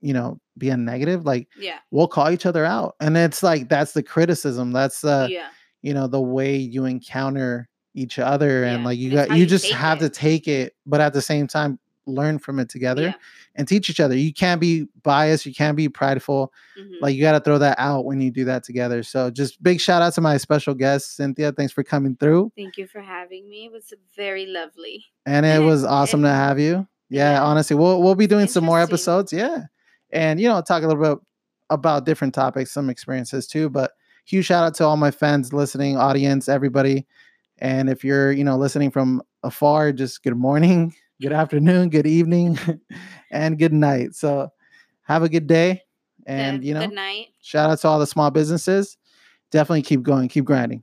you 0.00 0.12
know, 0.12 0.40
be 0.58 0.68
a 0.70 0.76
negative 0.76 1.24
like 1.24 1.48
Yeah. 1.58 1.78
we'll 1.90 2.08
call 2.08 2.30
each 2.30 2.44
other 2.44 2.64
out 2.66 2.94
and 3.00 3.16
it's 3.16 3.42
like 3.42 3.68
that's 3.70 3.92
the 3.92 4.02
criticism 4.02 4.72
that's 4.72 5.00
the 5.00 5.28
yeah. 5.30 5.48
you 5.80 5.94
know 5.94 6.06
the 6.06 6.20
way 6.20 6.54
you 6.56 6.84
encounter 6.84 7.66
each 7.94 8.18
other 8.18 8.64
and 8.64 8.84
like 8.84 8.98
you 8.98 9.08
and 9.18 9.28
got 9.28 9.30
you 9.30 9.36
you 9.42 9.46
just 9.46 9.70
have 9.72 9.98
to 10.00 10.10
take 10.10 10.46
it 10.48 10.74
but 10.84 11.00
at 11.00 11.12
the 11.14 11.22
same 11.22 11.46
time 11.46 11.78
learn 12.06 12.38
from 12.38 12.58
it 12.58 12.68
together 12.68 13.02
Yeah. 13.02 13.12
and 13.54 13.66
teach 13.66 13.88
each 13.88 14.00
other 14.00 14.14
you 14.14 14.34
can't 14.34 14.60
be 14.60 14.86
biased 15.02 15.46
you 15.46 15.54
can't 15.54 15.76
be 15.78 15.88
prideful 15.88 16.52
mhm. 16.78 17.00
like 17.00 17.14
you 17.16 17.22
got 17.22 17.32
to 17.32 17.40
throw 17.40 17.56
that 17.58 17.78
out 17.78 18.04
when 18.04 18.20
you 18.20 18.30
do 18.30 18.44
that 18.44 18.62
together 18.62 19.02
so 19.02 19.30
just 19.30 19.62
big 19.62 19.80
shout 19.80 20.02
out 20.02 20.12
to 20.14 20.20
my 20.20 20.36
special 20.36 20.74
guest 20.74 21.16
cynthia 21.16 21.52
thanks 21.52 21.72
for 21.72 21.82
coming 21.82 22.16
through 22.16 22.52
Thank 22.56 22.76
you 22.76 22.86
for 22.86 23.00
having 23.00 23.48
me. 23.48 23.66
It 23.66 23.72
was 23.72 23.92
very 24.14 24.44
lovely. 24.46 25.04
and 25.24 25.46
it 25.54 25.60
was 25.60 25.84
awesome 25.84 26.22
to 26.22 26.28
have 26.28 26.58
you 26.58 26.86
yeah, 27.08 27.32
Yeah. 27.34 27.42
honestly 27.42 27.76
we'll 27.76 28.02
we'll 28.02 28.14
be 28.14 28.26
doing 28.26 28.46
some 28.46 28.64
more 28.64 28.80
episodes 28.80 29.32
yeah 29.32 29.64
and 30.12 30.40
you 30.40 30.48
know 30.48 30.60
talk 30.60 30.82
a 30.82 30.86
little 30.86 31.02
bit 31.16 31.18
about 31.70 32.04
different 32.04 32.34
topics 32.34 32.70
some 32.72 32.90
experiences 32.90 33.46
too 33.46 33.68
but 33.70 33.92
huge 34.24 34.46
shout 34.46 34.64
out 34.64 34.74
to 34.74 34.84
all 34.84 34.96
my 34.96 35.10
fans 35.10 35.52
listening 35.52 35.96
audience 35.96 36.48
everybody. 36.48 37.06
And 37.58 37.88
if 37.90 38.02
you're 38.04 38.32
you 38.32 38.44
know 38.44 38.56
listening 38.56 38.90
from 38.90 39.22
afar 39.42 39.92
just 39.92 40.22
good 40.22 40.36
morning 40.36 40.94
good 41.22 41.32
afternoon 41.32 41.88
good 41.90 42.06
evening 42.06 42.58
and 43.30 43.58
good 43.58 43.72
night. 43.72 44.14
So 44.14 44.50
have 45.02 45.22
a 45.22 45.28
good 45.28 45.46
day 45.46 45.82
and 46.26 46.60
Good- 46.60 46.66
you 46.68 46.74
know 46.74 46.86
good 46.86 46.94
night. 46.94 47.28
shout 47.40 47.70
out 47.70 47.78
to 47.80 47.88
all 47.88 47.98
the 47.98 48.06
small 48.06 48.30
businesses. 48.30 48.96
Definitely 49.50 49.82
keep 49.82 50.02
going 50.02 50.28
keep 50.28 50.44
grinding 50.44 50.82